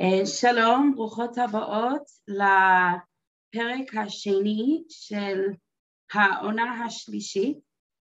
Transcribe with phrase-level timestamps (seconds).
[0.00, 5.40] אה, שלום, ברוכות הבאות לפרק השני של
[6.12, 7.58] העונה השלישית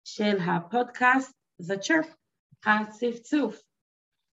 [0.04, 2.06] של הפודקאסט The Chirp,
[2.66, 3.62] הצפצוף.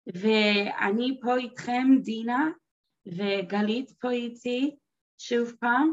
[0.07, 2.49] ואני פה איתכם דינה
[3.07, 4.77] וגלית פה איתי
[5.19, 5.93] שוב פעם,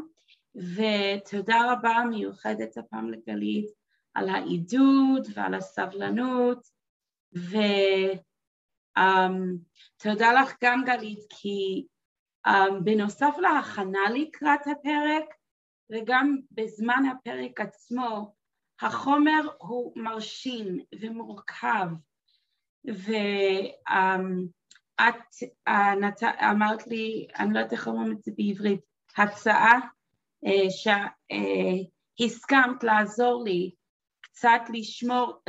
[0.54, 3.70] ותודה רבה מיוחדת הפעם לגלית
[4.14, 6.68] על העידוד ועל הסבלנות,
[7.36, 7.56] ו...
[8.98, 9.58] Um,
[9.96, 11.86] תודה לך גם גלית, כי
[12.48, 15.24] um, בנוסף להכנה לקראת הפרק
[15.90, 18.34] וגם בזמן הפרק עצמו,
[18.80, 21.86] החומר הוא מרשים ומורכב,
[22.84, 23.74] ואת
[25.68, 28.80] um, אמרת לי, אני לא יודעת איך אומרים את זה בעברית,
[29.16, 29.78] הצעה
[30.46, 30.70] uh,
[32.20, 33.70] שהסכמת uh, לעזור לי
[34.20, 35.42] קצת לשמור,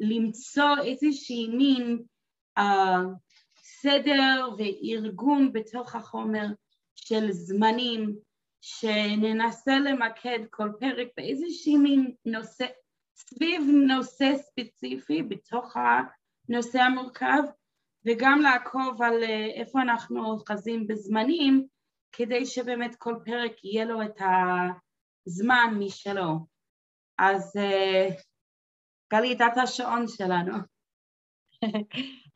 [0.00, 2.02] למצוא איזושהי מין
[3.62, 6.46] סדר וארגון בתוך החומר
[6.96, 8.16] של זמנים
[8.60, 12.66] שננסה למקד כל פרק באיזושהי מין נושא,
[13.16, 17.42] סביב נושא ספציפי בתוך הנושא המורכב
[18.06, 21.66] וגם לעקוב על אה, איפה אנחנו אוחזים בזמנים
[22.12, 24.20] כדי שבאמת כל פרק יהיה לו את
[25.26, 26.46] הזמן משלו.
[27.18, 28.08] אז אה,
[29.12, 30.77] גלית, את השעון שלנו.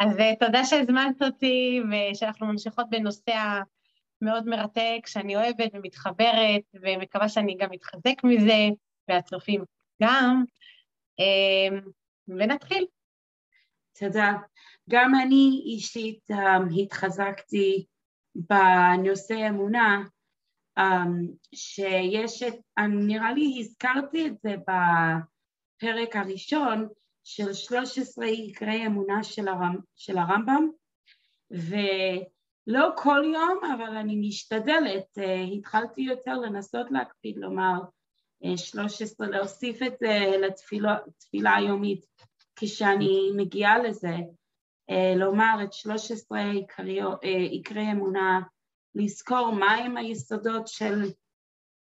[0.00, 7.56] אז אה, תודה שהזמנת אותי ושאנחנו ממשיכות בנושא המאוד מרתק שאני אוהבת ומתחברת ומקווה שאני
[7.60, 8.68] גם אתחזק מזה
[9.08, 9.64] והצופים
[10.02, 10.44] גם
[11.18, 11.80] אמ,
[12.28, 12.86] ונתחיל.
[13.98, 14.32] תודה.
[14.90, 17.86] גם אני אישית um, התחזקתי
[18.34, 20.02] בנושא אמונה
[20.78, 20.82] um,
[21.54, 22.54] שיש את,
[22.88, 26.88] נראה לי הזכרתי את זה בפרק הראשון
[27.24, 30.68] של 13 עיקרי אמונה של, הרמ, של הרמב"ם
[31.50, 37.80] ולא כל יום אבל אני משתדלת, uh, התחלתי יותר לנסות להקפיד לומר
[38.44, 42.04] uh, 13, להוסיף את זה לתפילה היומית
[42.56, 44.16] כשאני מגיעה לזה,
[44.90, 47.00] uh, לומר את 13 עיקרי,
[47.50, 48.40] עיקרי אמונה,
[48.94, 51.02] לזכור מהם היסודות של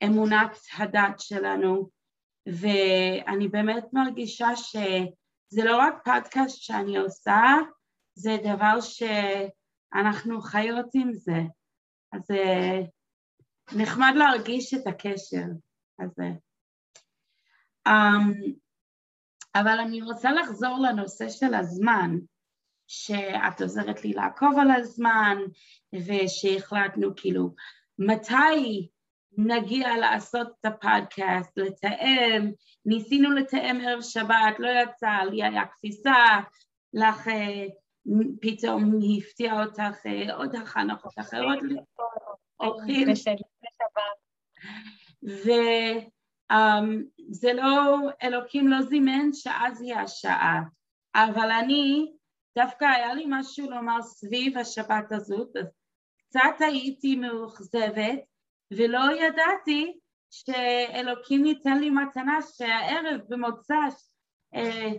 [0.04, 1.88] אמונת הדת שלנו
[2.46, 4.76] ואני באמת מרגישה ש...
[5.52, 7.54] זה לא רק פודקאסט שאני עושה,
[8.14, 11.40] זה דבר שאנחנו חיות עם זה,
[12.12, 12.80] אז אה,
[13.76, 15.44] נחמד להרגיש את הקשר
[16.00, 16.30] הזה.
[17.88, 18.52] Um,
[19.54, 22.10] אבל אני רוצה לחזור לנושא של הזמן,
[22.86, 25.36] שאת עוזרת לי לעקוב על הזמן,
[25.94, 27.54] ושהחלטנו כאילו
[27.98, 28.88] מתי
[29.38, 32.52] נגיע לעשות את הפודקאסט, לתאם,
[32.86, 36.14] ניסינו לתאם ערב שבת, לא יצא, לי היה כפיסה,
[36.94, 37.66] לך אה,
[38.40, 41.58] פתאום הפתיע אותך אה, עוד הכנות אחרות,
[42.60, 43.08] אורחים.
[45.22, 45.92] וזה
[46.52, 47.02] אמ,
[47.54, 50.62] לא, אלוקים לא זימן שאז היא השעה,
[51.14, 52.12] אבל אני,
[52.58, 55.66] דווקא היה לי משהו לומר סביב השבת הזאת, אז
[56.28, 58.20] קצת הייתי מאוכזבת
[58.76, 59.98] ולא ידעתי
[60.30, 64.10] שאלוקים ייתן לי מתנה שהערב במוצ"ש
[64.54, 64.90] אה,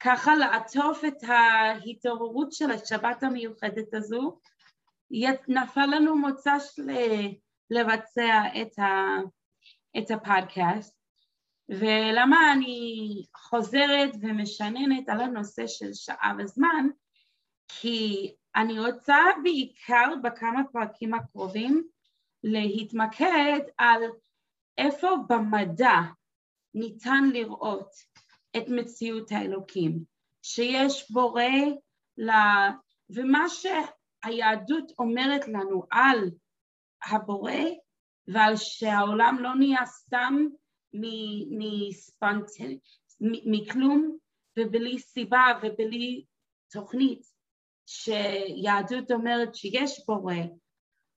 [0.00, 4.38] ככה לעטוף את ההתעוררות של השבת המיוחדת הזו.
[5.48, 6.80] נפל לנו מוצ"ש
[7.70, 9.16] לבצע את, ה,
[9.98, 11.00] את הפודקאסט.
[11.68, 16.88] ולמה אני חוזרת ומשננת על הנושא של שעה וזמן?
[17.68, 21.88] כי אני רוצה בעיקר בכמה פרקים הקרובים
[22.44, 24.02] להתמקד על
[24.78, 25.96] איפה במדע
[26.74, 27.90] ניתן לראות
[28.56, 30.04] את מציאות האלוקים,
[30.42, 31.42] שיש בורא
[32.18, 32.30] ל...
[33.10, 36.30] ומה שהיהדות אומרת לנו על
[37.04, 37.52] הבורא
[38.28, 40.46] ועל שהעולם לא נהיה סתם
[41.58, 42.72] מספונטן...
[43.20, 44.16] מכלום
[44.58, 46.24] ובלי סיבה ובלי
[46.72, 47.22] תוכנית
[47.86, 50.34] שיהדות אומרת שיש בורא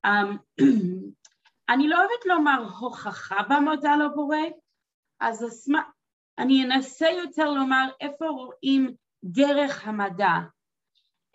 [1.69, 4.37] אני לא אוהבת לומר הוכחה במודע לבורא,
[5.19, 5.81] אז אסמה,
[6.37, 10.33] אני אנסה יותר לומר איפה רואים דרך המדע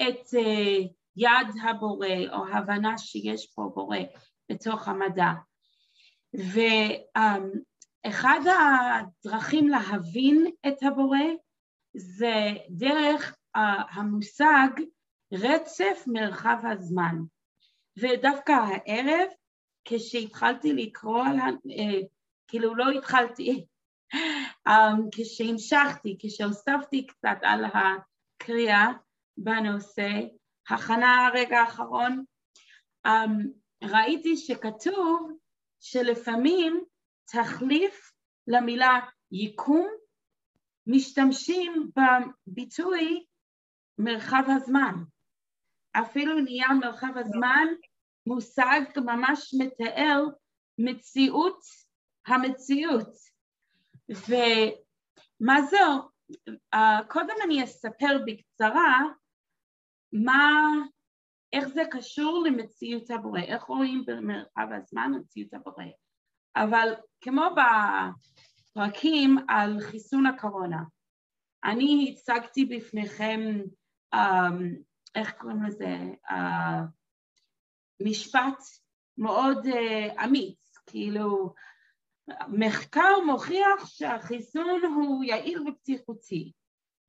[0.02, 3.98] את uh, יד הבורא או הבנה שיש פה בורא
[4.50, 5.30] בתוך המדע.
[8.04, 11.18] ואחד הדרכים להבין את הבורא
[11.94, 13.60] זה דרך uh,
[13.90, 14.68] המושג
[15.32, 17.16] רצף מרחב הזמן.
[18.00, 19.28] ודווקא הערב,
[19.84, 21.38] כשהתחלתי לקרוא על,
[21.70, 22.00] אה,
[22.48, 23.66] כאילו לא התחלתי,
[24.68, 28.86] אה, כשהמשכתי, כשהוספתי קצת על הקריאה
[29.36, 30.10] בנושא,
[30.68, 32.24] הכנה הרגע האחרון,
[33.06, 33.30] um,
[33.82, 35.32] ראיתי שכתוב
[35.80, 36.84] שלפעמים
[37.24, 38.12] תחליף
[38.46, 39.00] למילה
[39.32, 39.88] יקום
[40.86, 43.24] משתמשים בביטוי
[43.98, 44.94] מרחב הזמן.
[45.92, 47.66] אפילו נהיה מרחב הזמן
[48.28, 50.24] מושג ממש מתאר
[50.78, 51.60] מציאות
[52.26, 53.08] המציאות.
[54.08, 56.08] ומה זו?
[56.74, 56.78] Uh,
[57.08, 59.02] קודם אני אספר בקצרה
[60.12, 60.52] מה,
[61.52, 65.84] איך זה קשור למציאות הבורא, איך רואים במרחב הזמן מציאות הבורא.
[66.56, 67.42] אבל כמו
[68.76, 70.82] בפרקים על חיסון הקורונה,
[71.64, 73.40] אני הצגתי בפניכם,
[74.14, 74.18] um,
[75.14, 75.96] איך קוראים לזה,
[76.30, 76.97] uh,
[78.02, 78.58] משפט
[79.18, 81.54] מאוד uh, אמיץ, כאילו
[82.48, 86.52] מחקר מוכיח שהחיסון הוא יעיל ובטיחותי,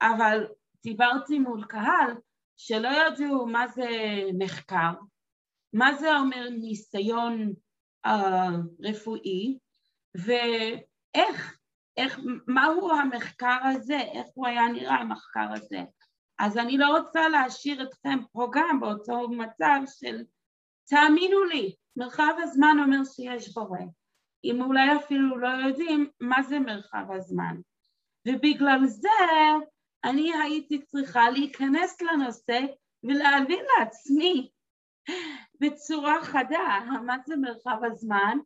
[0.01, 0.47] אבל
[0.83, 2.13] דיברתי מול קהל
[2.57, 3.87] שלא ידעו מה זה
[4.37, 4.91] מחקר,
[5.73, 7.53] מה זה אומר ניסיון
[8.07, 8.09] uh,
[8.79, 9.57] רפואי
[10.15, 11.57] ואיך,
[11.97, 15.79] איך, מהו המחקר הזה, איך הוא היה נראה המחקר הזה.
[16.39, 20.21] אז אני לא רוצה להשאיר אתכם פה גם באותו מצב של
[20.89, 23.79] תאמינו לי, מרחב הזמן אומר שיש בורא.
[24.43, 27.55] אם אולי אפילו לא יודעים מה זה מרחב הזמן.
[28.27, 29.09] ובגלל זה
[30.03, 32.59] אני הייתי צריכה להיכנס לנושא
[33.03, 34.49] ולהבין לעצמי
[35.59, 38.37] בצורה חדה מה זה מרחב הזמן,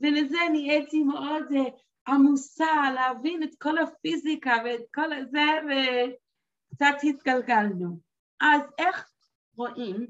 [0.00, 7.98] ולזה נהייתי מאוד uh, עמוסה להבין את כל הפיזיקה ואת כל זה, וקצת התגלגלנו.
[8.40, 9.10] אז איך
[9.56, 10.06] רואים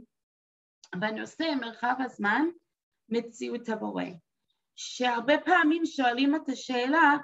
[0.96, 2.46] בנושא מרחב הזמן
[3.08, 4.04] מציאות הבורא?
[4.76, 7.16] שהרבה פעמים שואלים את השאלה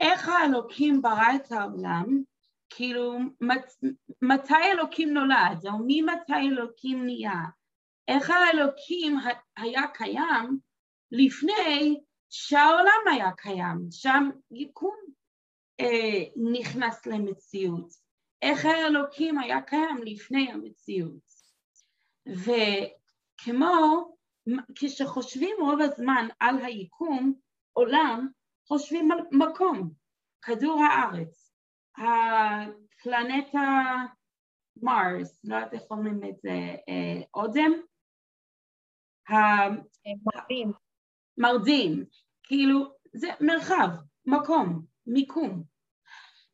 [0.00, 2.22] איך האלוקים ברא את העולם,
[2.70, 3.72] כאילו מת,
[4.22, 5.66] מתי אלוקים נולד?
[5.66, 7.40] או ממתי אלוקים נהיה,
[8.08, 9.18] איך האלוקים
[9.56, 10.58] היה קיים
[11.12, 14.96] לפני שהעולם היה קיים, שם יקום
[15.80, 17.92] אה, נכנס למציאות,
[18.42, 21.31] איך האלוקים היה קיים לפני המציאות
[22.26, 24.14] וכמו
[24.74, 27.34] כשחושבים רוב הזמן על היקום,
[27.72, 28.28] עולם,
[28.68, 29.90] חושבים על מקום,
[30.42, 31.52] כדור הארץ,
[31.96, 33.58] הפלנטה
[34.76, 37.72] מרס, לא יודעת איך אומרים את זה, אה, אודם?
[40.24, 40.72] מרדים.
[41.38, 42.04] מרדים,
[42.42, 43.88] כאילו זה מרחב,
[44.26, 45.62] מקום, מיקום,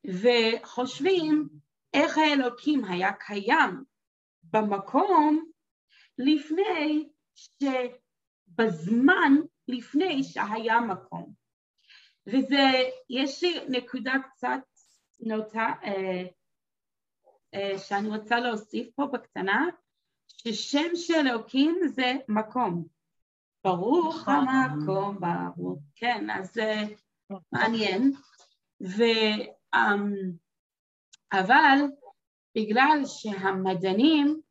[0.06, 1.48] וחושבים
[1.94, 3.84] איך האלוקים היה קיים
[4.42, 5.47] במקום
[6.18, 9.32] לפני שבזמן
[9.68, 11.32] לפני שהיה מקום.
[12.26, 12.72] וזה,
[13.10, 14.60] יש לי נקודה קצת
[15.20, 16.24] נוטה אה,
[17.54, 19.66] אה, שאני רוצה להוסיף פה בקטנה,
[20.28, 22.86] ששם של אלוקים זה מקום.
[23.64, 24.48] ברוך נכון.
[24.48, 26.74] המקום, ברוך, כן, אז זה
[27.52, 28.12] מעניין.
[28.82, 29.02] ו,
[29.74, 30.38] um,
[31.32, 31.78] אבל
[32.54, 34.47] בגלל שהמדענים אה,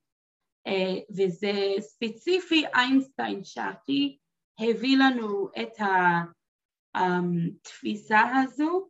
[1.09, 4.17] וזה ספציפי איינשטיין שהכי
[4.59, 5.73] הביא לנו את
[6.95, 8.89] התפיסה הזו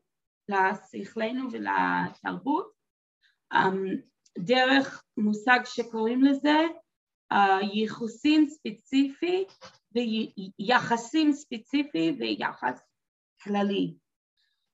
[0.50, 2.71] לשכלנו ולתרבות.
[4.38, 6.57] דרך מושג שקוראים לזה
[7.74, 9.45] ייחוסים ספציפי
[9.92, 12.81] ויחסים ספציפי ויחס
[13.44, 13.94] כללי.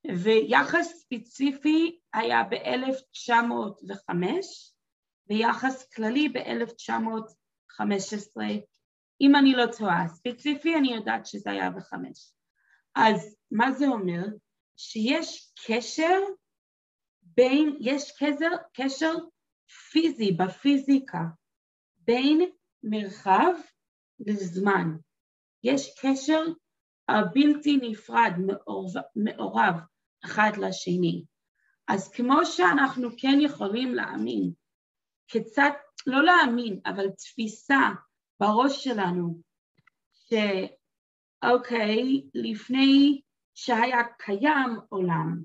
[0.08, 4.14] ויחס ספציפי היה ב-1905
[5.30, 8.42] ויחס כללי ב-1915,
[9.22, 12.34] אם אני לא טועה, ספציפי אני יודעת שזה היה בחמש.
[12.96, 14.26] אז מה זה אומר?
[14.78, 16.20] שיש קשר
[17.22, 19.14] בין, יש קשר, קשר
[19.92, 21.22] פיזי בפיזיקה
[21.98, 22.50] בין
[22.84, 23.54] מרחב
[24.20, 24.98] לזמן.
[25.64, 26.42] יש קשר
[27.34, 29.76] בלתי נפרד, מעורב, מעורב
[30.26, 31.24] אחד לשני.
[31.88, 34.52] אז כמו שאנחנו כן יכולים להאמין
[35.28, 35.72] כיצד,
[36.08, 37.80] לא להאמין, אבל תפיסה
[38.40, 39.42] בראש שלנו
[41.44, 43.22] שאוקיי, לפני
[43.54, 45.44] שהיה קיים עולם,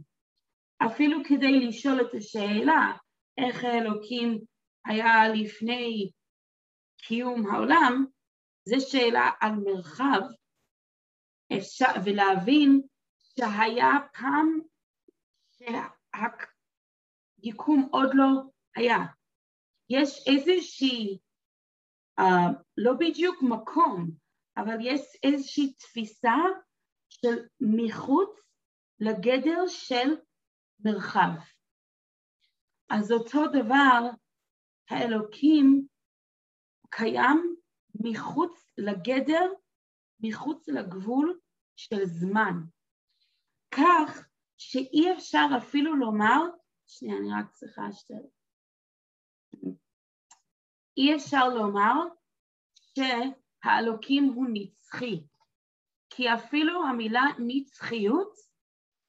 [0.86, 2.92] אפילו כדי לשאול את השאלה
[3.38, 4.38] איך האלוקים
[4.84, 6.10] היה לפני
[6.96, 8.06] קיום העולם,
[8.64, 10.20] זו שאלה על מרחב,
[11.56, 12.82] אפשר, ולהבין
[13.18, 14.58] שהיה פעם
[17.40, 18.42] שהיקום עוד לא
[18.76, 18.98] היה,
[19.90, 21.18] יש איזושהי,
[22.20, 22.24] uh,
[22.76, 24.10] לא בדיוק מקום,
[24.56, 26.36] אבל יש איזושהי תפיסה
[27.08, 28.30] של מחוץ
[29.00, 30.16] לגדר של
[30.84, 31.30] מרחב.
[32.90, 34.10] אז אותו דבר,
[34.90, 35.86] האלוקים
[36.90, 37.56] קיים
[37.94, 39.52] מחוץ לגדר,
[40.20, 41.38] מחוץ לגבול
[41.76, 42.54] של זמן.
[43.70, 44.28] כך
[44.58, 46.40] שאי אפשר אפילו לומר,
[46.86, 48.14] שנייה, אני רק צריכה שתי...
[50.98, 51.94] אי אפשר לומר
[52.94, 55.20] שהאלוקים הוא נצחי,
[56.10, 58.36] כי אפילו המילה נצחיות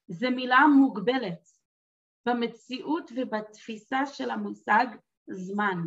[0.06, 1.48] זה מילה מוגבלת
[2.26, 4.86] במציאות ובתפיסה של המושג
[5.30, 5.78] זמן,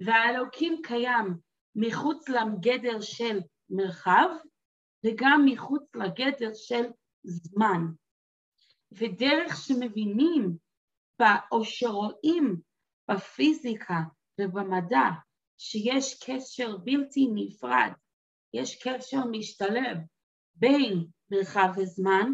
[0.00, 1.38] והאלוקים קיים
[1.74, 3.38] מחוץ לגדר של
[3.70, 4.28] מרחב
[5.04, 6.84] וגם מחוץ לגדר של
[7.24, 7.80] זמן.
[8.92, 10.56] ודרך שמבינים
[11.52, 12.60] או שרואים
[13.10, 14.00] בפיזיקה
[14.40, 15.25] ובמדע
[15.58, 17.92] שיש קשר בלתי נפרד,
[18.52, 19.96] יש קשר משתלב
[20.54, 22.32] בין מרחב וזמן,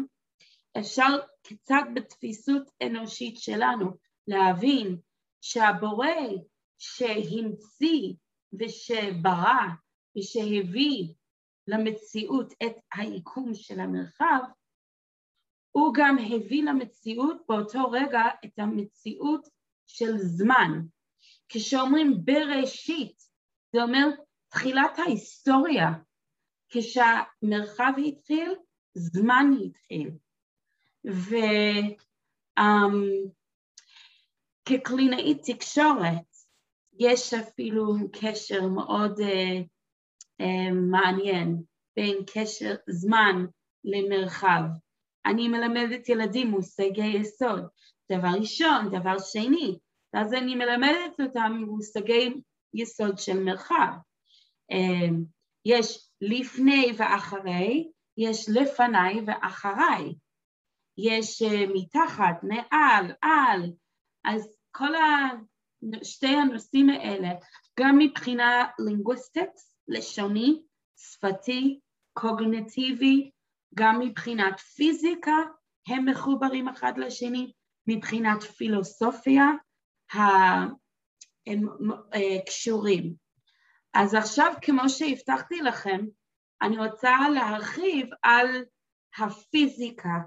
[0.79, 3.85] אפשר קצת בתפיסות אנושית שלנו
[4.27, 4.97] להבין
[5.41, 6.07] שהבורא
[6.77, 8.13] שהמציא
[8.59, 9.67] ושברא
[10.17, 11.13] ושהביא
[11.67, 14.39] למציאות את היקום של המרחב,
[15.71, 19.47] הוא גם הביא למציאות באותו רגע את המציאות
[19.87, 20.85] של זמן.
[21.53, 23.23] כשאומרים בראשית,
[23.73, 24.07] זה אומר
[24.49, 25.87] תחילת ההיסטוריה.
[26.69, 28.55] כשהמרחב התחיל,
[28.93, 30.11] זמן התחיל.
[34.65, 36.35] וכקלינאית um, תקשורת
[36.99, 39.63] יש אפילו קשר מאוד uh,
[40.41, 41.63] uh, מעניין
[41.95, 43.45] בין קשר זמן
[43.83, 44.63] למרחב.
[45.25, 47.63] אני מלמדת ילדים מושגי יסוד,
[48.11, 49.77] דבר ראשון, דבר שני,
[50.13, 52.33] ואז אני מלמדת אותם מושגי
[52.73, 53.93] יסוד של מרחב.
[54.73, 55.13] Uh,
[55.65, 60.13] יש לפני ואחרי, יש לפניי ואחריי.
[60.97, 63.71] יש אה, מתחת, מעל, על,
[64.25, 65.29] אז כל ה...
[66.03, 67.29] שתי הנושאים האלה,
[67.79, 70.61] גם מבחינה linguistics, לשוני,
[70.97, 71.79] שפתי,
[72.13, 73.31] קוגנטיבי,
[73.75, 75.37] גם מבחינת פיזיקה,
[75.87, 77.51] הם מחוברים אחד לשני,
[77.87, 79.45] מבחינת פילוסופיה,
[81.47, 81.67] הם
[82.13, 83.13] אה, קשורים.
[83.93, 86.05] אז עכשיו, כמו שהבטחתי לכם,
[86.61, 88.47] אני רוצה להרחיב על
[89.17, 90.19] הפיזיקה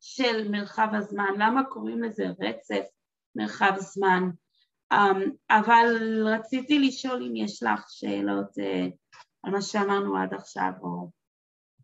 [0.00, 2.84] של מרחב הזמן, למה קוראים לזה רצף
[3.36, 4.22] מרחב זמן,
[4.94, 4.96] um,
[5.50, 5.86] אבל
[6.34, 8.90] רציתי לשאול אם יש לך שאלות uh,
[9.42, 11.10] על מה שאמרנו עד עכשיו או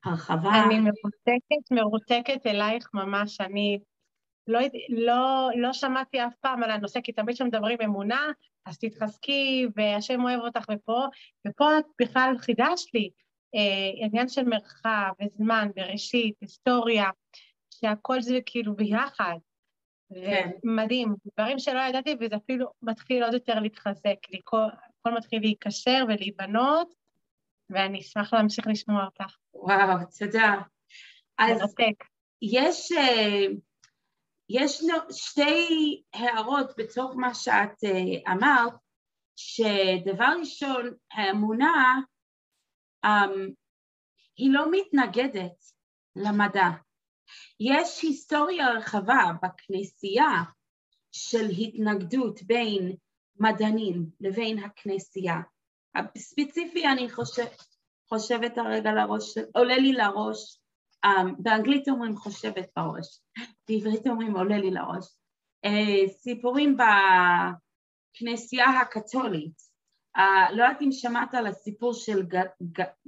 [0.05, 0.51] הרחבה.
[0.67, 3.79] אני מרותקת, מרותקת אלייך ממש, אני
[4.51, 8.31] לא, לא, לא שמעתי אף פעם על הנושא, כי תמיד כשמדברים אמונה,
[8.67, 11.05] אז תתחזקי, והשם אוהב אותך ופה,
[11.47, 13.11] ופה את בכלל חידשת לי
[13.55, 17.11] אה, עניין של מרחב וזמן, בראשית, היסטוריה,
[17.71, 19.37] שהכל זה כאילו ביחד.
[20.15, 20.51] כן.
[20.65, 24.67] מדהים, דברים שלא ידעתי, וזה אפילו מתחיל עוד יותר להתחזק לי, כל,
[25.01, 26.95] הכל מתחיל להיקשר ולהיבנות,
[27.71, 29.37] ואני אשמח להמשיך לשמוע אותך.
[29.55, 30.55] וואו, תודה.
[31.39, 32.05] אז מרתק.
[32.43, 33.47] יש, אה,
[34.53, 38.73] יש שתי הערות בתוך מה שאת אה, אמרת,
[39.37, 41.99] שדבר ראשון, האמונה
[43.07, 43.09] um,
[44.37, 45.65] היא לא מתנגדת
[46.17, 46.69] למדע.
[47.61, 50.43] יש היסטוריה רחבה בכנסייה
[51.13, 52.97] של התנגדות בין
[53.37, 55.41] מדענים לבין הכנסייה.
[56.19, 57.47] ספציפי אני חושב,
[58.09, 60.60] חושבת הרגע לראש, עולה לי לראש,
[61.39, 63.21] באנגלית אומרים חושבת בראש,
[63.69, 65.07] בעברית אומרים עולה לי לראש,
[65.67, 66.77] uh, סיפורים
[68.17, 69.61] בכנסייה הקתולית,
[70.17, 72.23] uh, לא יודעת אם שמעת על הסיפור של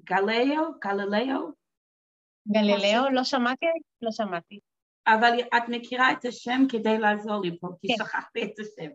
[0.04, 1.50] גלאו, גלילאו,
[2.48, 3.10] גלילאו?
[3.12, 3.66] לא שמעתי?
[4.02, 4.58] לא שמעתי.
[5.06, 8.04] אבל את מכירה את השם כדי לעזור לי פה, כי כן.
[8.04, 8.90] שכחתי את השם.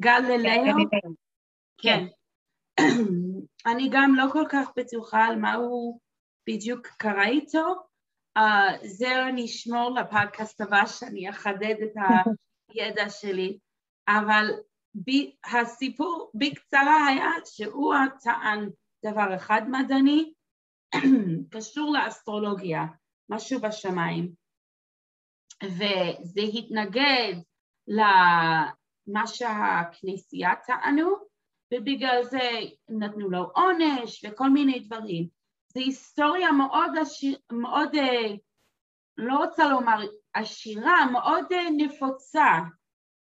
[0.00, 0.74] גלילאו?
[0.90, 1.08] כן.
[1.78, 2.04] כן.
[3.70, 6.00] אני גם לא כל כך בטוחה על מה הוא
[6.48, 7.85] בדיוק קרא איתו.
[8.36, 11.92] Uh, זה אני אשמור לפודקאסט הבא שאני אחדד את
[12.68, 13.58] הידע שלי,
[14.08, 14.50] אבל
[14.94, 15.10] ב,
[15.44, 18.70] הסיפור בקצרה היה שהוא טען
[19.04, 20.32] דבר אחד מדעני
[21.52, 22.84] קשור לאסטרולוגיה,
[23.28, 24.32] משהו בשמיים,
[25.64, 27.34] וזה התנגד
[27.88, 31.10] למה שהכנסייה טענו,
[31.74, 32.50] ובגלל זה
[32.88, 35.35] נתנו לו עונש וכל מיני דברים.
[35.76, 38.34] זו היסטוריה מאוד, עשיר, מאוד אה,
[39.16, 40.00] לא רוצה לומר
[40.34, 42.58] עשירה, מאוד אה, נפוצה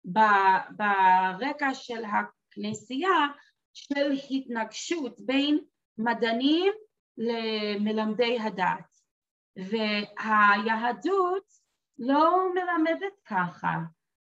[0.04, 3.26] ברקע של הכנסייה
[3.74, 5.58] של התנגשות בין
[5.98, 6.72] מדענים
[7.18, 8.96] למלמדי הדת,
[9.56, 11.44] והיהדות
[11.98, 13.72] לא מלמדת ככה.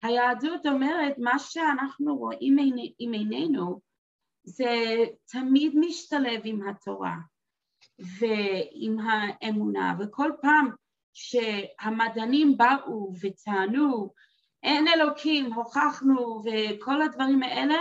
[0.03, 2.57] היהדות אומרת מה שאנחנו רואים
[2.99, 3.81] עם עינינו
[4.43, 4.73] זה
[5.31, 7.15] תמיד משתלב עם התורה
[7.99, 10.69] ועם האמונה, וכל פעם
[11.13, 14.13] שהמדענים באו וטענו
[14.63, 17.77] אין אלוקים, הוכחנו וכל הדברים האלה,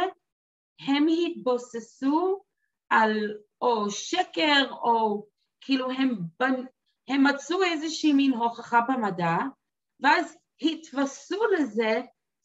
[0.81, 2.43] הם התבוססו
[2.91, 5.27] על או שקר או
[5.61, 6.19] כאילו הם,
[7.09, 9.37] הם מצאו איזושהי מין הוכחה במדע
[10.01, 12.01] ואז התווספו לזה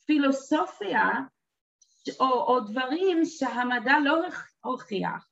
[0.06, 1.10] פילוסופיה
[2.20, 4.22] או, או דברים שהמדע לא
[4.63, 5.30] הוכיח.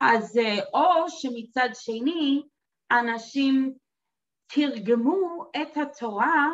[0.00, 0.40] אז
[0.74, 2.42] או שמצד שני
[2.90, 3.74] אנשים
[4.46, 6.46] תרגמו את התורה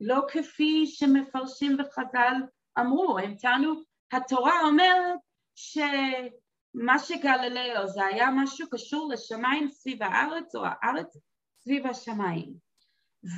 [0.00, 2.34] לא כפי שמפרשים בחז"ל
[2.80, 3.74] אמרו, הם טענו,
[4.12, 5.18] התורה אומרת
[5.54, 11.16] שמה שגלילאו זה היה משהו קשור לשמיים סביב הארץ או הארץ
[11.60, 12.54] סביב השמיים.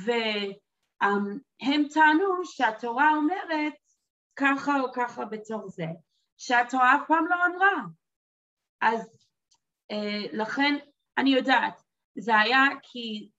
[0.05, 3.73] והם טענו שהתורה אומרת
[4.35, 5.85] ככה או ככה בתור זה,
[6.37, 7.83] שהתורה אף פעם לא אמרה.
[8.81, 9.16] אז אה,
[10.33, 10.75] לכן
[11.17, 11.81] אני יודעת,
[12.17, 13.29] זה היה כי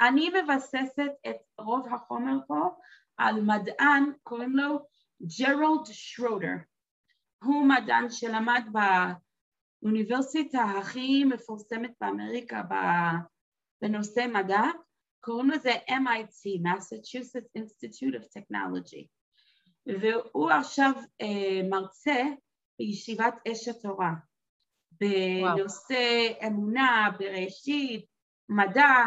[0.00, 2.68] אני מבססת את רוב החומר פה
[3.16, 4.78] על מדען, קוראים לו
[5.38, 6.54] ג'רולד שרודר.
[7.44, 8.62] הוא מדען שלמד
[9.82, 12.62] באוניברסיטה הכי מפורסמת באמריקה
[13.82, 14.62] בנושא מדע,
[15.20, 19.06] קוראים לזה MIT, Massachusetts Institute of Technology,
[19.86, 20.92] והוא עכשיו
[21.22, 22.22] uh, מרצה
[22.78, 24.12] בישיבת אש התורה,
[25.00, 26.46] בנושא וואו.
[26.46, 28.06] אמונה, בראשית,
[28.48, 29.04] מדע,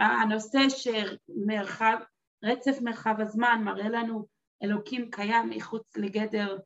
[0.00, 1.96] והנושא של מרחב,
[2.44, 4.26] רצף מרחב הזמן מראה לנו
[4.62, 6.58] אלוקים קיים מחוץ לגדר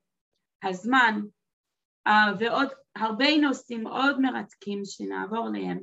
[0.62, 1.20] הזמן
[2.08, 5.78] uh, ועוד הרבה נושאים מאוד מרתקים שנעבור אליהם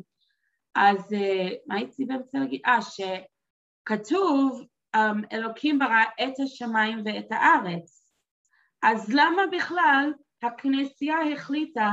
[0.76, 2.62] אז uh, מה הייתי באמצע להגיד?
[2.66, 4.62] אה שכתוב
[4.96, 5.00] um,
[5.32, 8.12] אלוקים ברא את השמיים ואת הארץ
[8.84, 10.14] אז למה בכלל
[10.48, 11.90] הכנסייה החליטה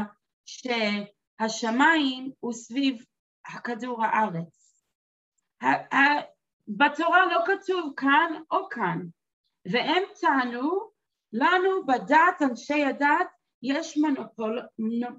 [0.47, 3.04] שהשמיים הוא סביב
[3.47, 4.84] הכדור הארץ.
[6.69, 9.00] בתורה לא כתוב כאן או כאן,
[9.73, 10.91] והם טענו
[11.32, 13.26] לנו בדת, אנשי הדת,
[13.62, 14.60] יש מונופול,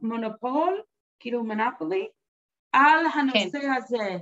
[0.02, 0.82] מונופול
[1.20, 2.08] כאילו מונופולי,
[2.72, 3.72] על הנושא כן.
[3.78, 4.18] הזה.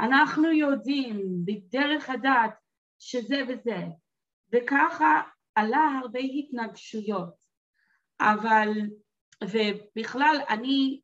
[0.00, 2.54] אנחנו יודעים בדרך הדת
[2.98, 3.78] שזה וזה,
[4.52, 5.22] וככה
[5.54, 7.34] עלה הרבה התנגשויות,
[8.20, 8.68] אבל,
[9.44, 11.00] ובכלל אני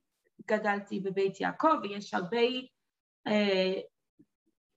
[0.47, 2.47] גדלתי בבית יעקב ויש הרבה
[3.27, 3.81] אה,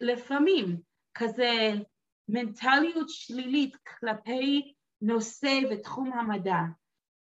[0.01, 0.77] לפעמים
[1.13, 1.71] כזה
[2.29, 6.59] מנטליות שלילית כלפי נושא ותחום המדע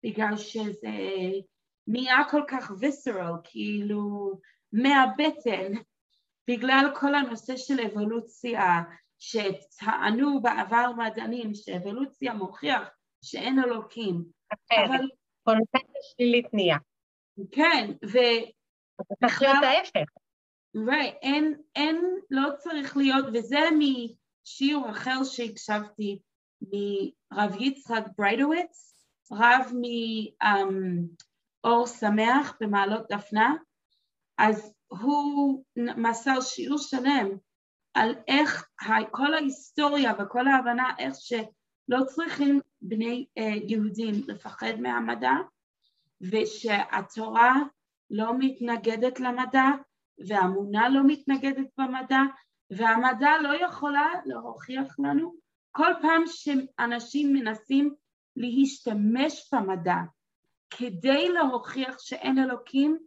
[0.02, 0.88] בגלל שזה
[1.86, 4.32] נהיה כל כך ויסרל, כאילו
[4.72, 5.72] מהבטן
[6.48, 8.82] בגלל כל הנושא של אבולוציה
[9.18, 12.88] שטענו בעבר מדענים שאבולוציה מוכיח
[13.22, 14.37] שאין אלוקים.
[14.52, 15.08] אבל...
[15.42, 16.76] קונוטציה שלילית נהיה.
[17.52, 18.18] כן, ו...
[18.98, 20.10] זה צריך להיות ההפך.
[20.76, 26.18] right, אין, אין, לא צריך להיות, וזה משיעור אחר שהקשבתי
[26.62, 28.94] מרב יצחק בריידוויץ,
[29.32, 29.72] רב
[31.64, 33.54] מאור שמח במעלות דפנה,
[34.38, 37.28] אז הוא מסר שיעור שלם
[37.94, 38.68] על איך
[39.10, 41.14] כל ההיסטוריה וכל ההבנה איך
[41.88, 43.26] שלא צריכים בני
[43.68, 45.32] יהודים לפחד מהמדע
[46.20, 47.54] ושהתורה
[48.10, 49.66] לא מתנגדת למדע
[50.28, 52.20] והאמונה לא מתנגדת במדע
[52.70, 55.34] והמדע לא יכולה להוכיח לנו
[55.72, 57.94] כל פעם שאנשים מנסים
[58.36, 59.96] להשתמש במדע
[60.70, 62.98] כדי להוכיח שאין אלוקים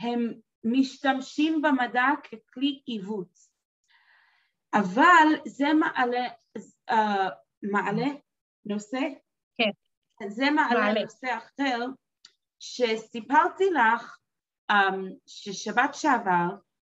[0.00, 0.32] הם
[0.64, 3.38] משתמשים במדע ככלי עיוות.
[4.74, 6.28] אבל זה מעלה,
[6.90, 6.94] uh,
[7.62, 8.06] מעלה
[8.64, 9.00] נושא?
[9.58, 9.70] כן.
[10.28, 11.86] זה מעלה, מעלה נושא אחר
[12.58, 14.18] שסיפרתי לך
[14.72, 14.74] um,
[15.26, 16.48] ששבת שעבר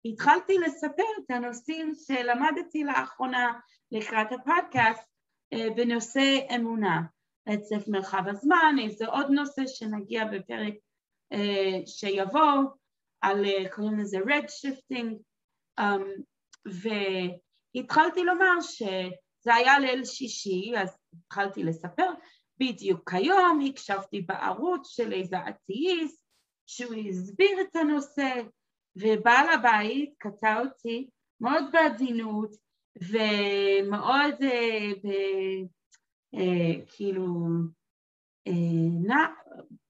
[0.05, 3.59] התחלתי לספר את הנושאים שלמדתי לאחרונה
[3.91, 5.03] לקראת הפודקאסט
[5.55, 7.01] uh, בנושא אמונה,
[7.49, 10.73] רצף מרחב הזמן, איזה עוד נושא שנגיע בפרק
[11.33, 11.37] uh,
[11.85, 12.63] שיבוא,
[13.21, 15.13] על uh, קוראים לזה red shifting,
[15.79, 16.21] um,
[17.75, 18.61] והתחלתי לומר
[19.49, 22.11] שזה היה ליל שישי, אז התחלתי לספר
[22.59, 26.21] בדיוק היום הקשבתי בערוץ של איזה אתאיסט
[26.67, 28.41] שהוא הסביר את הנושא
[28.95, 31.09] ובעל הבית קטע אותי
[31.41, 32.55] מאוד בעדינות
[33.01, 35.07] ומאוד אה, ב,
[36.35, 37.25] אה, כאילו
[38.47, 38.53] אה,
[39.07, 39.27] נע,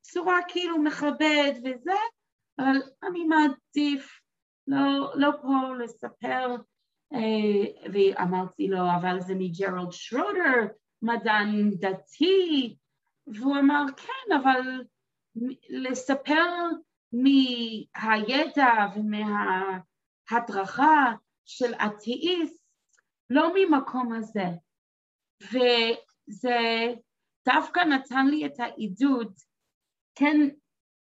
[0.01, 1.99] צורה כאילו מכבד וזה
[2.59, 4.19] אבל אני מעדיף
[4.67, 6.55] לא, לא פה לספר
[7.93, 10.67] ואמרתי לו אבל זה מג'רלד שרודר
[11.01, 12.75] מדען דתי
[13.27, 14.83] והוא אמר, כן, אבל
[15.69, 16.45] לספר
[17.13, 21.13] מהידע ומההדרכה
[21.45, 22.63] של אתאיסט,
[23.29, 24.45] לא ממקום הזה.
[25.43, 26.93] וזה
[27.45, 29.33] דווקא נתן לי את העידוד
[30.15, 30.37] כן,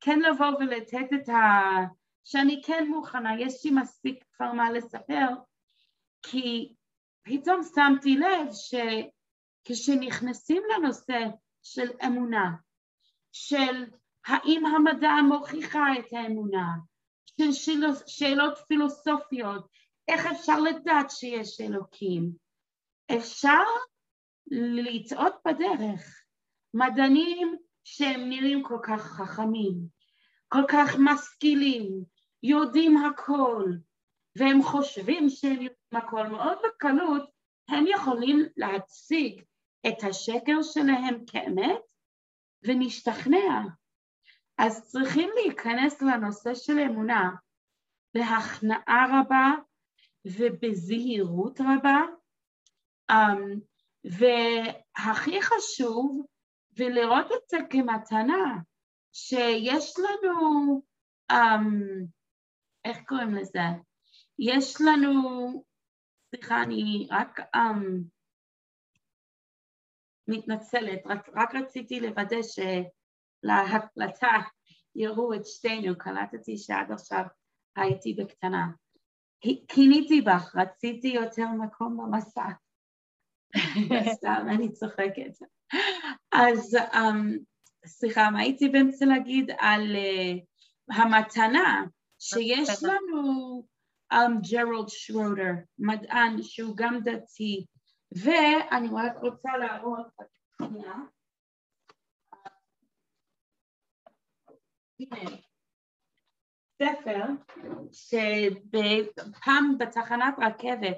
[0.01, 1.61] כן לבוא ולתת את ה...
[2.25, 5.29] שאני כן מוכנה, יש לי מספיק כבר מה לספר,
[6.23, 6.75] כי
[7.23, 8.49] פתאום שמתי לב
[9.65, 11.21] שכשנכנסים לנושא
[11.63, 12.51] של אמונה,
[13.33, 13.85] של
[14.27, 16.69] האם המדע מוכיחה את האמונה,
[17.53, 17.53] של
[18.07, 19.67] שאלות, פילוסופיות,
[20.09, 22.33] איך אפשר לדעת שיש אלוקים?
[23.19, 23.63] אפשר
[24.51, 26.25] לטעות בדרך.
[26.75, 29.75] מדענים שהם נראים כל כך חכמים,
[30.49, 32.05] כל כך משכילים,
[32.43, 33.65] יודעים הכל,
[34.38, 37.31] והם חושבים שהם יודעים הכל, מאוד בקלות
[37.68, 39.42] הם יכולים להציג
[39.88, 41.81] את השקר שלהם כאמת
[42.62, 43.62] ונשתכנע.
[44.59, 47.31] אז צריכים להיכנס לנושא של אמונה
[48.14, 49.51] בהכנעה רבה
[50.25, 52.01] ובזהירות רבה,
[53.12, 53.61] um,
[54.05, 56.27] והכי חשוב,
[56.79, 58.59] ולראות את זה כמתנה,
[59.12, 60.83] שיש לנו,
[61.33, 62.07] um,
[62.85, 63.61] איך קוראים לזה?
[64.45, 65.13] יש לנו,
[66.31, 68.03] סליחה, אני רק um,
[70.29, 72.37] מתנצלת, רק, רק רציתי לוודא
[73.45, 74.33] שלהקלטה
[74.95, 77.23] יראו את שתינו, קלטתי שעד עכשיו
[77.77, 78.67] הייתי בקטנה.
[79.69, 82.47] קיניתי בך, רציתי יותר מקום במסע.
[84.17, 85.47] סתם, אני צוחקת.
[86.33, 87.39] אז um,
[87.87, 91.85] סליחה, מה הייתי באמצע להגיד על uh, המתנה
[92.19, 93.72] שיש לנו
[94.12, 97.66] um, ג'רלד שרודר, מדען שהוא גם דתי,
[98.12, 100.07] ואני רק רוצה להראות,
[100.61, 101.07] הנה,
[106.83, 107.25] ספר
[107.92, 110.96] שפעם בתחנת רכבת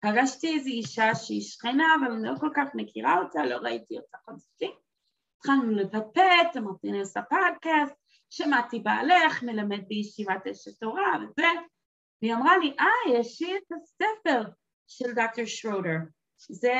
[0.00, 4.18] פגשתי איזו אישה שהיא שכנה אבל אני לא כל כך מכירה אותה, לא ראיתי אותה
[4.24, 4.70] חודשים,
[5.36, 7.94] התחלנו לפטפט, אמרתי אני עושה פודקאסט,
[8.30, 11.46] שמעתי בעלך, מלמד בישיבת אשת תורה וזה,
[12.24, 14.42] והיא אמרה לי, אה, יש לי את הספר
[14.86, 15.98] של דוקטור שרודר,
[16.38, 16.74] זה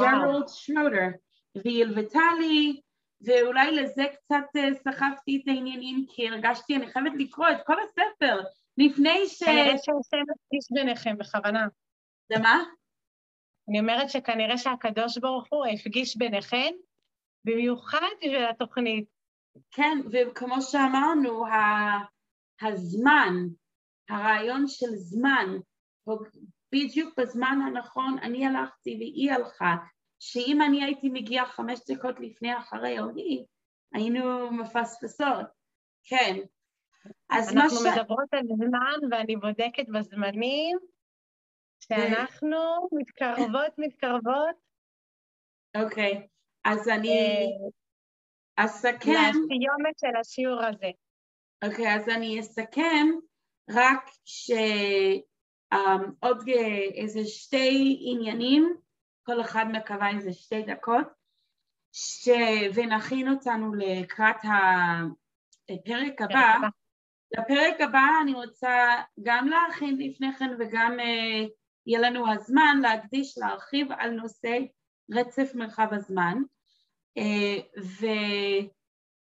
[0.00, 1.08] ג'רלד שרודר,
[1.56, 2.80] והיא הלוותה לי
[3.20, 8.40] ואולי לזה קצת אה, סחבתי את העניינים כי הרגשתי, אני חייבת לקרוא את כל הספר
[8.78, 9.42] לפני ש...
[9.42, 11.66] כנראה שעושה מפגיש ביניכם בכוונה.
[12.28, 12.62] זה מה?
[13.68, 16.70] אני אומרת שכנראה שהקדוש ברוך הוא הפגיש ביניכם,
[17.44, 19.04] במיוחד בשביל התוכנית.
[19.70, 21.44] כן, וכמו שאמרנו,
[22.62, 23.34] הזמן,
[24.08, 25.56] הרעיון של זמן,
[26.72, 29.76] בדיוק בזמן הנכון אני הלכתי והיא הלכה,
[30.18, 33.44] שאם אני הייתי מגיעה חמש דקות לפני אחרי או היא,
[33.92, 35.46] היינו מפספסות,
[36.04, 36.36] כן.
[37.30, 37.72] אז מה ש...
[37.72, 40.78] אנחנו מדברות על זמן ואני בודקת בזמנים
[41.80, 44.56] שאנחנו מתקרבות, מתקרבות.
[45.76, 46.26] אוקיי,
[46.64, 49.10] אז אני אה, אסכם...
[49.10, 50.90] לסיומת של השיעור הזה.
[51.64, 53.06] אוקיי, אז אני אסכם
[53.70, 55.28] רק שעוד
[56.40, 56.50] um,
[56.94, 58.76] איזה שתי עניינים
[59.22, 61.06] כל אחד מקווה איזה שתי דקות,
[61.92, 62.28] ש...
[62.74, 66.68] ונכין אותנו לקראת הפרק הבא.
[67.32, 71.48] לפרק הבא אני רוצה גם להכין לפני כן וגם uh,
[71.86, 74.58] יהיה לנו הזמן להקדיש להרחיב על נושא
[75.10, 76.38] רצף מרחב הזמן
[77.18, 77.22] uh,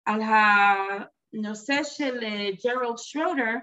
[0.07, 2.19] ועל הנושא של
[2.65, 3.55] ג'רלד שרודר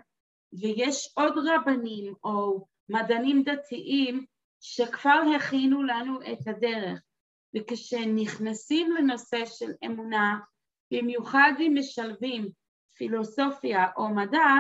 [0.53, 4.25] ויש עוד רבנים או מדענים דתיים
[4.59, 7.01] שכבר הכינו לנו את הדרך,
[7.55, 10.39] וכשנכנסים לנושא של אמונה,
[10.93, 12.49] במיוחד אם משלבים
[12.95, 14.55] פילוסופיה או מדע,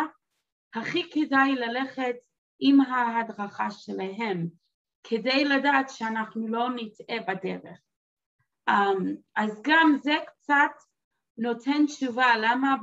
[0.75, 2.15] הכי כדאי ללכת
[2.59, 4.47] עם ההדרכה שלהם,
[5.03, 7.79] כדי לדעת שאנחנו לא נטעה בדרך.
[8.69, 9.03] Um,
[9.35, 10.71] אז גם זה קצת
[11.37, 12.75] נותן תשובה למה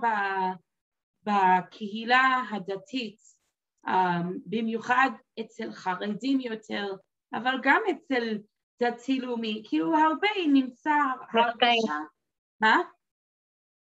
[1.27, 3.21] בקהילה הדתית,
[3.87, 3.91] um,
[4.47, 5.11] במיוחד
[5.41, 6.87] אצל חרדים יותר,
[7.35, 8.39] אבל גם אצל
[8.83, 10.95] דתי לאומי, כאילו הרבה נמצא
[11.33, 11.95] הרגשה...
[12.61, 12.77] מה?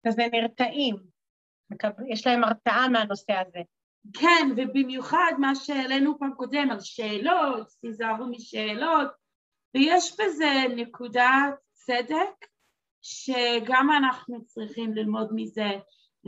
[0.07, 0.97] אז הם נרתעים,
[2.09, 3.59] יש להם הרתעה מהנושא הזה.
[4.13, 9.09] כן, ובמיוחד מה שהעלינו פעם קודם על שאלות, תיזהרו משאלות,
[9.75, 12.47] ויש בזה נקודת צדק
[13.03, 15.71] שגם אנחנו צריכים ללמוד מזה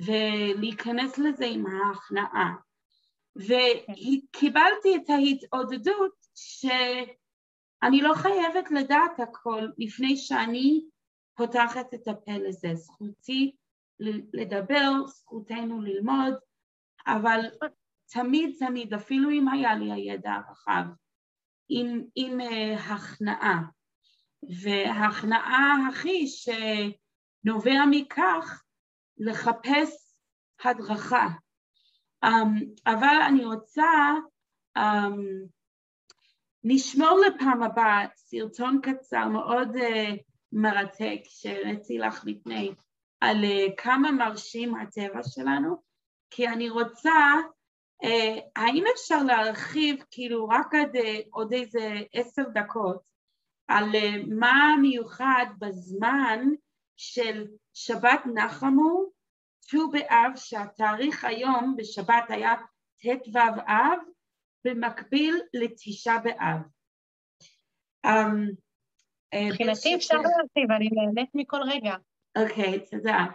[0.07, 2.55] ולהיכנס לזה עם ההכנעה.
[3.37, 10.85] וקיבלתי את ההתעודדות שאני לא חייבת לדעת הכל לפני שאני
[11.37, 12.75] פותחת את הפה לזה.
[12.75, 13.57] זכותי
[14.33, 16.35] לדבר, זכותנו ללמוד,
[17.07, 17.41] אבל
[18.11, 20.83] תמיד תמיד, אפילו אם היה לי הידע הרחב,
[21.69, 23.63] עם, עם uh, הכנעה,
[24.63, 28.63] וההכנעה הכי שנובע מכך
[29.21, 30.15] לחפש
[30.65, 31.29] הדרכה.
[32.25, 34.13] Um, אבל אני רוצה
[34.79, 35.21] um,
[36.65, 40.17] נשמור לפעם הבאה סרטון קצר מאוד uh,
[40.53, 42.75] מרתק שהראיתי לך לפני
[43.21, 45.77] על uh, כמה מרשים הטבע שלנו,
[46.31, 47.35] כי אני רוצה,
[48.05, 53.03] uh, האם אפשר להרחיב כאילו רק עד uh, עוד איזה עשר דקות
[53.69, 56.45] על uh, מה מיוחד בזמן
[57.03, 59.05] של שבת נחמו,
[59.71, 62.55] ט"ו באב, שהתאריך היום בשבת היה
[63.03, 63.99] ט"ו אב,
[64.65, 66.61] במקביל לתשעה באב.
[68.07, 68.11] Um,
[69.35, 71.95] מבחינתי אפשר להרחיב, אני נהנית מכל רגע.
[72.39, 73.27] אוקיי, תודה.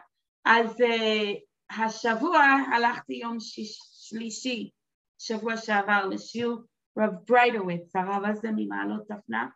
[0.46, 2.40] אז uh, השבוע
[2.74, 3.38] הלכתי יום
[4.10, 4.70] שלישי,
[5.20, 6.60] שבוע שעבר, לשיעור
[6.98, 9.48] רב בריידוויץ, הרב הזה ממעלות דפנה,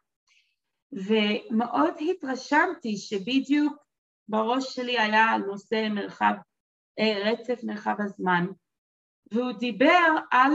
[0.91, 3.88] ומאוד התרשמתי שבדיוק
[4.30, 6.34] בראש שלי היה נושא מרחב,
[7.00, 8.46] אה, רצף מרחב הזמן,
[9.32, 10.54] והוא דיבר על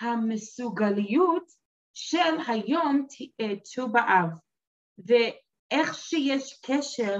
[0.00, 1.52] המסוגליות
[1.94, 4.30] של היום ט"ו אה, באב,
[4.98, 7.16] ואיך שיש קשר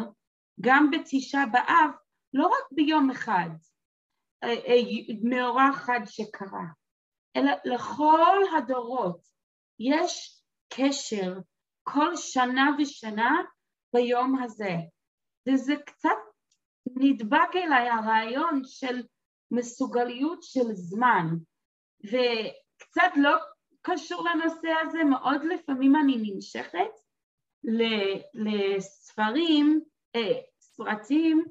[0.60, 1.90] גם בתשעה באב,
[2.34, 3.48] לא רק ביום אחד,
[4.44, 4.54] אה,
[5.22, 6.64] מאורע אחד שקרה,
[7.36, 9.20] אלא לכל הדורות
[9.78, 11.38] יש קשר
[11.82, 13.42] כל שנה ושנה
[13.94, 14.74] ביום הזה.
[15.48, 16.08] וזה קצת
[16.96, 19.02] נדבק אליי הרעיון של
[19.50, 21.26] מסוגליות של זמן,
[22.04, 23.36] וקצת לא
[23.82, 26.90] קשור לנושא הזה, מאוד לפעמים אני נמשכת
[28.34, 29.80] לספרים,
[30.16, 31.44] אה, סרטים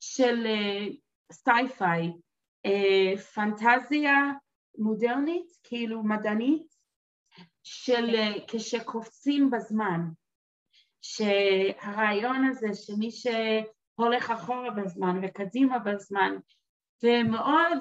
[0.00, 0.46] של
[1.32, 2.12] סייפיי,
[2.66, 4.14] אה, פנטזיה
[4.78, 6.74] מודרנית, כאילו מדענית,
[7.62, 10.00] של אה, כשקופצים בזמן,
[11.06, 16.36] שהרעיון הזה שמי שהולך אחורה בזמן וקדימה בזמן,
[17.02, 17.78] ומאוד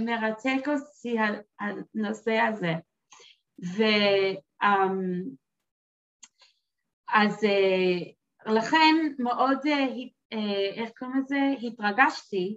[0.00, 1.16] מרתק אותי
[1.60, 2.72] הנושא הזה.
[3.64, 3.82] ו...
[4.62, 5.34] um,
[7.08, 10.36] אז uh, לכן מאוד, uh,
[10.74, 11.54] איך קוראים לזה?
[11.62, 12.56] התרגשתי